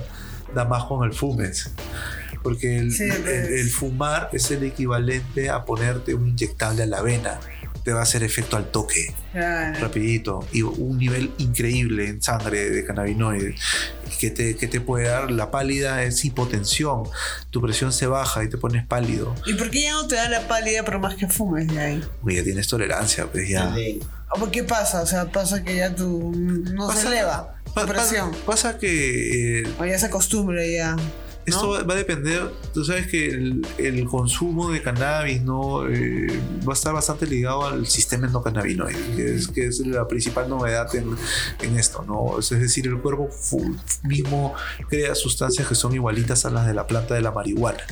[0.54, 1.72] Da más con el fumes.
[2.43, 3.50] Porque el, Sí, el- pues.
[3.52, 7.39] el fumar es el equivalente a ponerte un inyectable a la vena.
[7.88, 9.80] Te va a hacer efecto al toque, Claro.
[9.80, 13.56] rapidito, y un nivel increíble en sangre de cannabinoides.
[14.20, 17.04] Que te, que te puede dar la pálida es hipotensión.
[17.50, 19.34] Tu presión se baja y te pones pálido.
[19.46, 22.04] ¿Y por qué ya no te da la pálida por más que fumes de ahí?
[22.24, 23.74] Uy, ya tienes tolerancia, pues ya.
[23.74, 24.02] Sí.
[24.32, 25.02] ¿O por qué pasa?
[25.02, 28.32] O sea, pasa que ya tu no se Pasa- eleva Pa- tu pa- presión.
[28.46, 30.98] pasa que eh, O ya se acostumbra ya.
[31.48, 36.28] Esto va- a depender, tú sabes que el, consumo de cannabis no Eh,
[36.68, 41.16] va a estar bastante ligado al sistema endocannabinoide, que es, la principal novedad en,
[41.62, 42.39] en esto, ¿no?
[42.39, 43.30] Es decir, el cuerpo
[44.04, 44.54] mismo
[44.89, 47.84] crea sustancias que son igualitas a las de la planta de la marihuana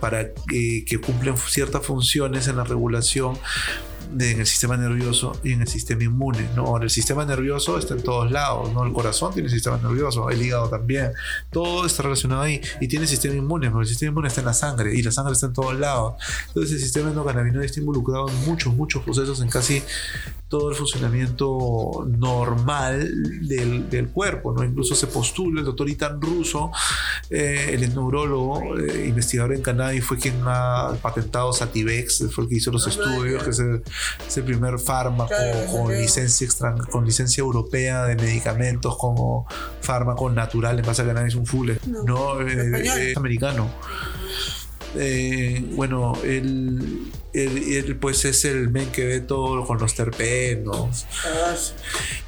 [0.00, 3.38] para que, que cumplen ciertas funciones en la regulación
[4.12, 6.48] de- en el sistema nervioso y en el sistema inmune.
[6.56, 6.76] ¿no?
[6.80, 8.84] El sistema nervioso está en todos lados, ¿no?
[8.84, 11.12] El corazón tiene sistema nervioso, el hígado también.
[11.50, 14.54] Todo está relacionado ahí y tiene sistema inmune, porque el sistema inmune está en la
[14.54, 16.14] sangre y la sangre está en todos lados.
[16.48, 19.82] Entonces, el sistema endocannabinoide está involucrado en muchos, muchos procesos, en casi
[20.48, 23.10] todo el funcionamiento normal
[23.48, 24.62] del, del cuerpo, ¿no?
[24.64, 26.70] Incluso se postula, el doctor Itan Russo,
[27.30, 32.56] eh, el neurólogo, eh, investigador en cannabis, fue quien ha patentado Sativex, fue el que
[32.56, 33.82] hizo los estudios, que es el,
[34.26, 39.46] es el primer fármaco Claro, con licencia, extran- con licencia europea de medicamentos como
[39.80, 41.70] fármaco natural en base a cannabis, un full,
[42.04, 42.40] ¿no?
[42.40, 43.70] Eh, eh, americano.
[44.96, 51.06] Eh, bueno, él, él- él, pues es el men que ve todo con los terpenos,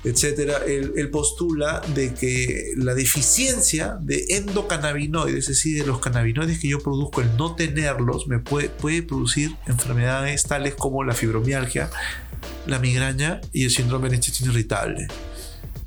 [0.05, 0.59] etcétera.
[0.67, 6.69] Él, él postula de que la deficiencia de endocannabinoides, es decir, de los cannabinoides que
[6.69, 11.91] yo produzco, el no tenerlos, me puede, puede producir enfermedades tales como la fibromialgia,
[12.67, 15.07] la migraña y el síndrome del intestino irritable.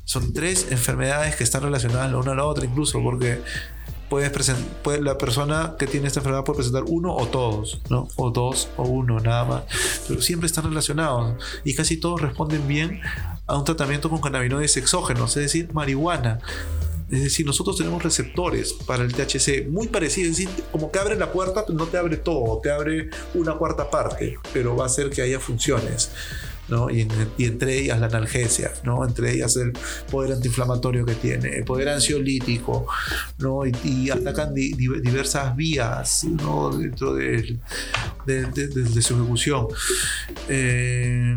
[0.04, 3.38] Son tres enfermedades que están relacionadas la una a la otra, incluso porque
[4.10, 8.08] puedes presen- puede, la persona que tiene esta enfermedad puede presentar uno o todos, ¿no?
[8.16, 9.62] O dos o uno, nada más.
[10.06, 13.00] Pero siempre están relacionados y casi todos responden bien
[13.46, 16.40] a un tratamiento con cannabinoides exógenos, es decir, marihuana.
[17.10, 21.16] Es decir, nosotros tenemos receptores para el THC muy parecidos, es decir, como que abre
[21.16, 25.10] la puerta, no te abre todo, te abre una cuarta parte, pero va a hacer
[25.10, 26.10] que haya funciones.
[26.70, 26.88] ¿No?
[26.88, 29.04] Y, en- y entre ellas la analgesia, ¿no?
[29.04, 29.72] entre ellas el
[30.10, 32.86] poder antiinflamatorio que tiene, el poder ansiolítico,
[33.38, 33.66] ¿no?
[33.66, 36.70] y, y atacan di- di- diversas vías ¿no?
[36.70, 37.58] dentro de,
[38.26, 39.66] de- de- de su ejecución.
[40.48, 41.34] Eh,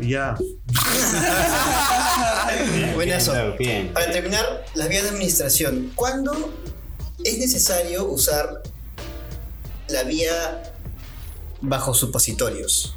[0.00, 0.36] ya,
[2.94, 3.32] Buenazo.
[3.32, 3.92] Bien, bien.
[3.92, 5.92] Para terminar, las vías de administración.
[5.94, 6.52] ¿Cuándo
[7.24, 8.62] es necesario usar
[9.88, 10.62] la vía
[11.60, 12.94] bajo supositorios?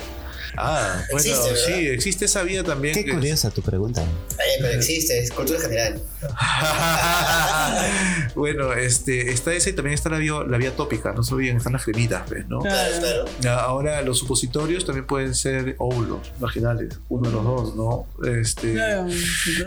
[0.58, 1.36] Ah, bueno,
[1.66, 2.94] sí, existe esa vía también.
[2.94, 4.04] Qué que- curiosa tu pregunta.
[4.04, 6.02] Eh, pero existe, es cultura general.
[8.36, 11.58] bueno, este, está esa y también está la vía, la vía tópica, no se olviden,
[11.58, 12.48] están las cremitas, ¿ves?
[12.48, 12.60] ¿no?
[12.60, 13.60] Claro, claro.
[13.60, 18.08] Ahora, los supositorios también pueden ser óvulos vaginales, uno de los dos, ¿no?
[18.30, 19.08] Este, Claro,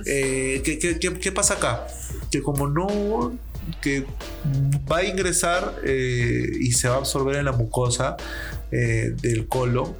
[0.06, 1.86] eh, ¿qué, qué, qué- qué pasa acá?
[2.30, 3.36] Que como no
[3.82, 4.06] que
[4.90, 8.16] va a ingresar eh, y se va a absorber en la mucosa
[8.70, 9.96] eh, del colon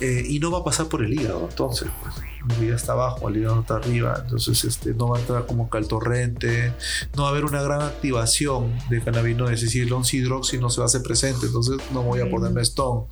[0.00, 2.14] eh, y no va a pasar por el hígado, entonces pues,
[2.54, 5.68] el hígado está abajo, el hígado está arriba, entonces este, no va a entrar como
[5.70, 6.72] que al torrente,
[7.16, 10.70] no va a haber una gran activación de cannabinoides, es decir, el 11 hidroxi no
[10.70, 13.06] se va a hacer presente, entonces no voy a ponerme stone.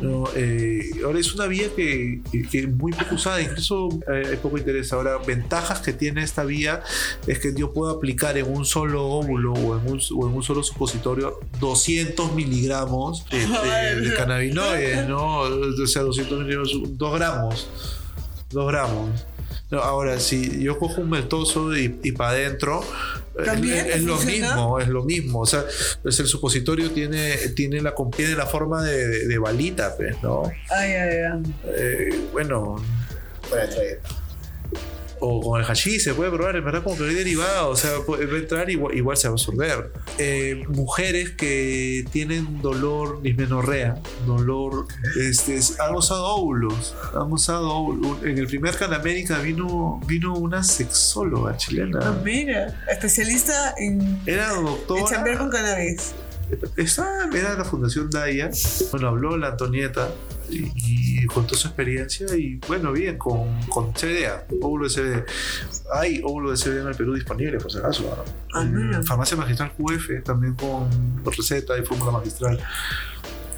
[0.00, 0.24] ¿no?
[0.34, 4.58] Eh, ahora es una vía que, que- que muy poco usada, incluso eh, hay poco
[4.58, 4.92] interés.
[4.92, 6.82] Ahora, ventajas que tiene esta vía
[7.26, 10.42] es que yo puedo aplicar en un solo óvulo o en un, o en un
[10.42, 15.40] solo supositorio 200 miligramos de, de- de cannabinoides, ¿no?
[15.40, 17.68] O sea, 200 miligramos, 2 gramos.
[18.50, 19.26] 2 gramos.
[19.70, 22.80] No, ahora, si yo cojo un meltoso y, y para adentro,
[23.38, 25.40] eh, ¿También es, es lo mismo, es lo mismo.
[25.40, 25.64] O sea,
[26.02, 30.44] pues el supositorio tiene, tiene, la, tiene la forma de, de- de balita, pues, ¿no?
[30.70, 31.54] Ay, ay, ay.
[31.66, 32.82] Eh, bueno,
[33.50, 33.68] Para.
[35.20, 37.90] O con el hashish se puede probar, en verdad, como que hay derivado, o sea,
[38.06, 39.92] puede entrar igual, igual se va a absorber.
[40.18, 43.96] Eh, mujeres que tienen dolor, dismenorrea,
[44.26, 44.86] dolor,
[45.20, 48.22] este, han usado óvulos, han usado óvulos.
[48.22, 52.12] En el primer Canamérica vino, vino una sexóloga Ah, chilena.
[52.24, 55.04] mira, especialista en, Era en doctora.
[55.08, 56.12] chambear con cannabis.
[56.76, 58.50] Esa era la Fundación Daya.
[58.90, 60.08] Bueno, habló la Antonieta
[60.50, 60.72] y,
[61.22, 62.26] y contó su experiencia.
[62.36, 65.24] Y bueno, bien, con, con CBDA, óvulo de CBD.
[65.92, 68.02] Hay óvulo de CBD en el Perú disponible, por si acaso.
[68.02, 68.24] ¿no?
[68.54, 69.02] Ah.
[69.06, 70.88] Farmacia Magistral QF, también con
[71.24, 72.58] receta y fórmula magistral.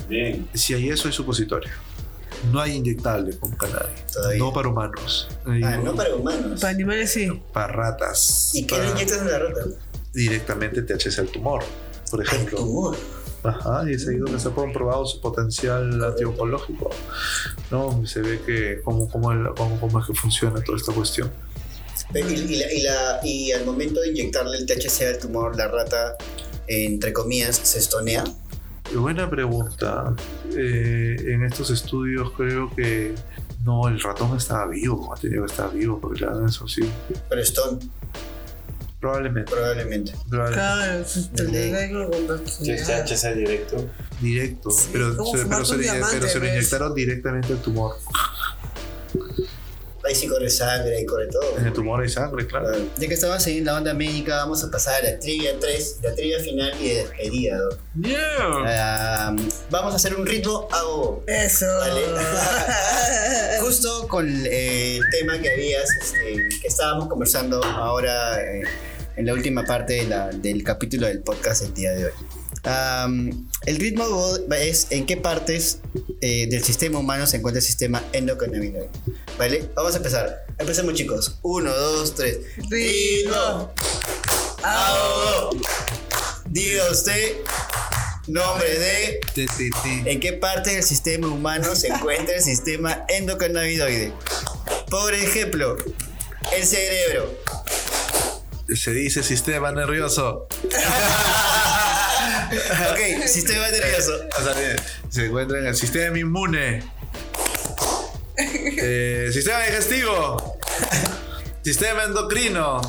[0.09, 0.49] Bien.
[0.55, 1.71] Si hay eso, hay supositorio.
[2.53, 4.07] No hay inyectable con cannabis.
[4.13, 4.39] Todavía.
[4.39, 5.29] No para humanos.
[5.47, 6.61] Ah, no para humanos.
[6.61, 7.29] Para animales sí.
[7.53, 8.51] para ratas.
[8.55, 9.61] ¿Y qué le inyectas en la rata?
[10.13, 11.63] Directamente THC al tumor,
[12.11, 12.59] por Al ejemplo.
[12.59, 12.97] tumor.
[13.43, 16.91] Ajá, y es ahí donde se ha comprobado su potencial antioncológico.
[17.71, 18.05] ¿no?
[18.07, 21.31] Se ve que cómo, cómo, el- cómo, cómo es que funciona toda esta cuestión.
[22.15, 25.69] Y, y la- y la- y al momento de inyectarle el THC al tumor, la
[25.69, 26.17] rata,
[26.67, 28.25] entre comillas, se estonea.
[28.93, 30.15] Y buena pregunta.
[30.57, 33.15] Eh, en estos estudios creo que
[33.65, 36.83] no, el ratón estaba vivo, ha tenido que estar vivo, porque verdad eso sí.
[37.29, 37.79] Pero stone,
[39.01, 39.51] Probablemente.
[39.51, 40.13] probablemente.
[40.29, 41.05] probablemente Claro,
[41.35, 43.89] te le da algo con Si es THC directo.
[44.21, 44.71] directo.
[44.71, 47.97] Sí, pero, se, pero, se, diamante, pero se lo inyectaron directamente al tumor.
[50.03, 51.59] Ahí sí corre sangre, ahí corre todo.
[51.59, 52.69] El tumor hay sangre, claro.
[52.99, 56.15] Ya que estamos en la onda médica, vamos a pasar a la trivia 3, la
[56.15, 57.59] trivia final y de despedida.
[58.01, 58.19] Yeah.
[58.67, 59.37] Ah,
[59.71, 61.23] vamos a hacer un ritmo a gogo.
[61.27, 61.67] Eso.
[61.79, 62.01] Vale.
[63.61, 68.63] Justo con eh, el tema que habías, este, que estábamos conversando ahora eh,
[69.17, 72.13] en la última parte de la- del capítulo del podcast el día de hoy.
[72.65, 74.05] Am, el ritmo
[74.59, 75.79] es en qué partes
[76.21, 78.91] eh, del sistema humano se encuentra el sistema endocannabinoide.
[79.39, 79.69] ¿Vale?
[79.75, 80.45] Vamos a empezar.
[80.59, 81.39] Empecemos chicos.
[81.43, 82.39] Uno, dos, tres.
[82.69, 83.73] Ritmo.
[84.63, 85.51] Ao.
[86.51, 87.37] Diga usted
[88.27, 89.21] nombre de.
[90.05, 94.13] ¿En qué parte del sistema humano se encuentra el sistema endocannabinoide?
[94.91, 95.77] Por ejemplo,
[96.53, 97.35] el cerebro.
[98.75, 100.47] Se dice sistema nervioso.
[102.93, 104.13] Ok, sistema nervioso.
[104.39, 104.77] O sea, bien,
[105.09, 106.83] se encuentra en el sistema inmune,
[108.37, 110.59] eh, sistema digestivo,
[111.63, 112.81] sistema endocrino,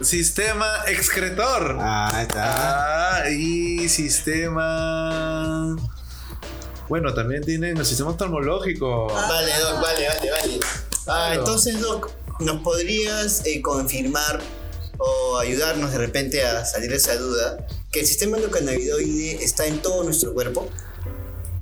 [0.00, 3.18] sistema excretor Ah, ahí está.
[3.24, 5.76] ah, y sistema.
[6.88, 9.06] Bueno, también tienen el sistema oftalmológico.
[9.06, 10.60] Vale, Doc, vale, vale, vale.
[10.62, 11.34] Ah, Claro.
[11.40, 14.40] entonces, Doc, ¿nos podrías eh, confirmar
[14.98, 19.80] o ayudarnos de repente a salir de esa duda que el sistema endocannabinoide está en
[19.80, 20.70] todo nuestro cuerpo?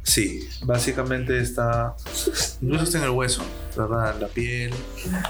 [0.02, 1.94] Sí, básicamente está.
[2.60, 3.42] Incluso está en el hueso,
[3.76, 4.14] ¿verdad?
[4.14, 4.74] En la piel,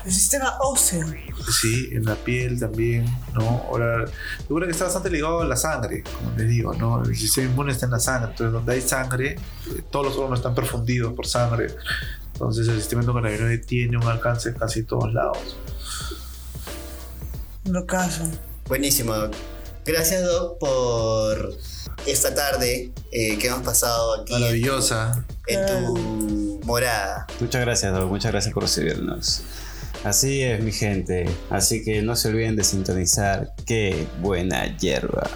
[0.05, 1.07] El sistema óseo.
[1.61, 3.05] Sí, en la piel también,
[3.35, 3.67] ¿no?
[3.69, 7.03] Ahora, yo creo que está bastante ligado a la sangre, como les digo, ¿no?
[7.03, 10.39] El sistema inmune está en la sangre, entonces donde hay sangre, eh, todos los órganos
[10.39, 11.75] están perfundidos por sangre,
[12.33, 15.57] entonces el sistema endocannabinoide tiene un alcance en casi todos lados.
[17.71, 18.25] Lo caso.
[18.67, 19.33] Buenísimo, Doc.
[19.85, 21.55] Gracias, Doc, por
[22.05, 25.25] esta tarde eh, que hemos pasado aquí en, Maravillosa.
[25.47, 27.27] en tu morada.
[27.39, 28.09] Muchas gracias, Doc.
[28.09, 29.43] Muchas gracias por recibirnos.
[30.03, 31.31] Así es, mi gente.
[31.49, 33.53] Así que no se olviden de sintonizar.
[33.67, 35.31] Qué buena hierba.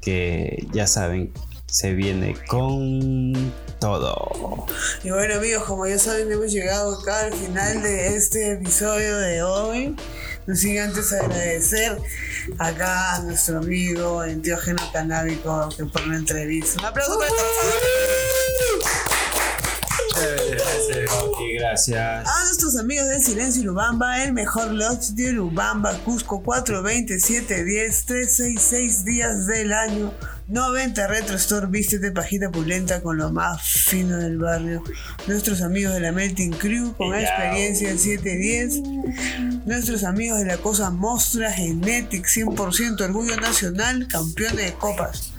[0.00, 1.32] Que ya saben,
[1.66, 4.66] se viene con todo.
[5.02, 9.42] Y bueno amigos, como ya saben, hemos llegado acá al final de este episodio de
[9.42, 9.96] hoy.
[10.46, 11.96] No sin antes agradecer
[12.58, 16.80] acá a nuestro amigo enteógeno canábico que por la entrevista.
[16.80, 17.30] Un aplauso para
[21.22, 22.28] Ok, gracias.
[22.28, 29.04] A nuestros amigos de Silencio Lubamba, el mejor lodge de Lubamba, Cusco 427 10 366
[29.04, 30.12] días del año.
[30.48, 34.82] 90 Retro Store, vístete pajita pulenta con lo más fino del barrio.
[35.26, 39.66] Nuestros amigos de la Melting Crew con experiencia en 710.
[39.66, 45.31] Nuestros amigos de la cosa Mostra Genetic 100% orgullo nacional, campeones de copas.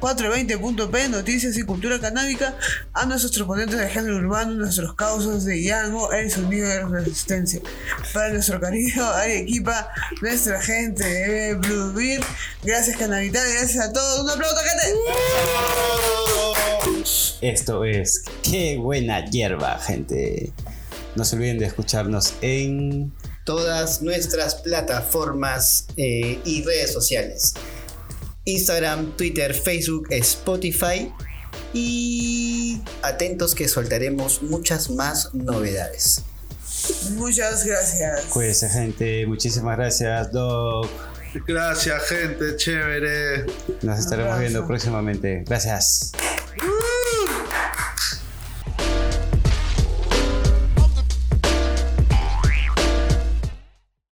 [0.00, 2.56] 420.p, noticias y cultura canábica,
[2.94, 7.60] a nuestros proponentes de género urbano, nuestros causas de Yango, el sonido de resistencia.
[8.14, 9.88] Para nuestro querido Arequipa,
[10.22, 12.22] nuestra gente de Blue Beer,
[12.62, 14.98] gracias Canavital, gracias a todos, un aplauso gente.
[17.42, 20.52] Esto es Qué buena hierba, gente.
[21.14, 23.12] No se olviden de escucharnos en
[23.44, 27.54] Todas nuestras plataformas eh, y redes sociales.
[28.44, 31.12] Instagram, Twitter, Facebook, Spotify.
[31.72, 36.24] Y atentos que soltaremos muchas más novedades.
[37.12, 38.24] Muchas gracias.
[38.26, 39.26] Cuídense, gente.
[39.26, 40.88] Muchísimas gracias, Doc.
[41.46, 43.46] Gracias, gente, chévere.
[43.82, 45.44] Nos estaremos viendo próximamente.
[45.46, 46.12] Gracias.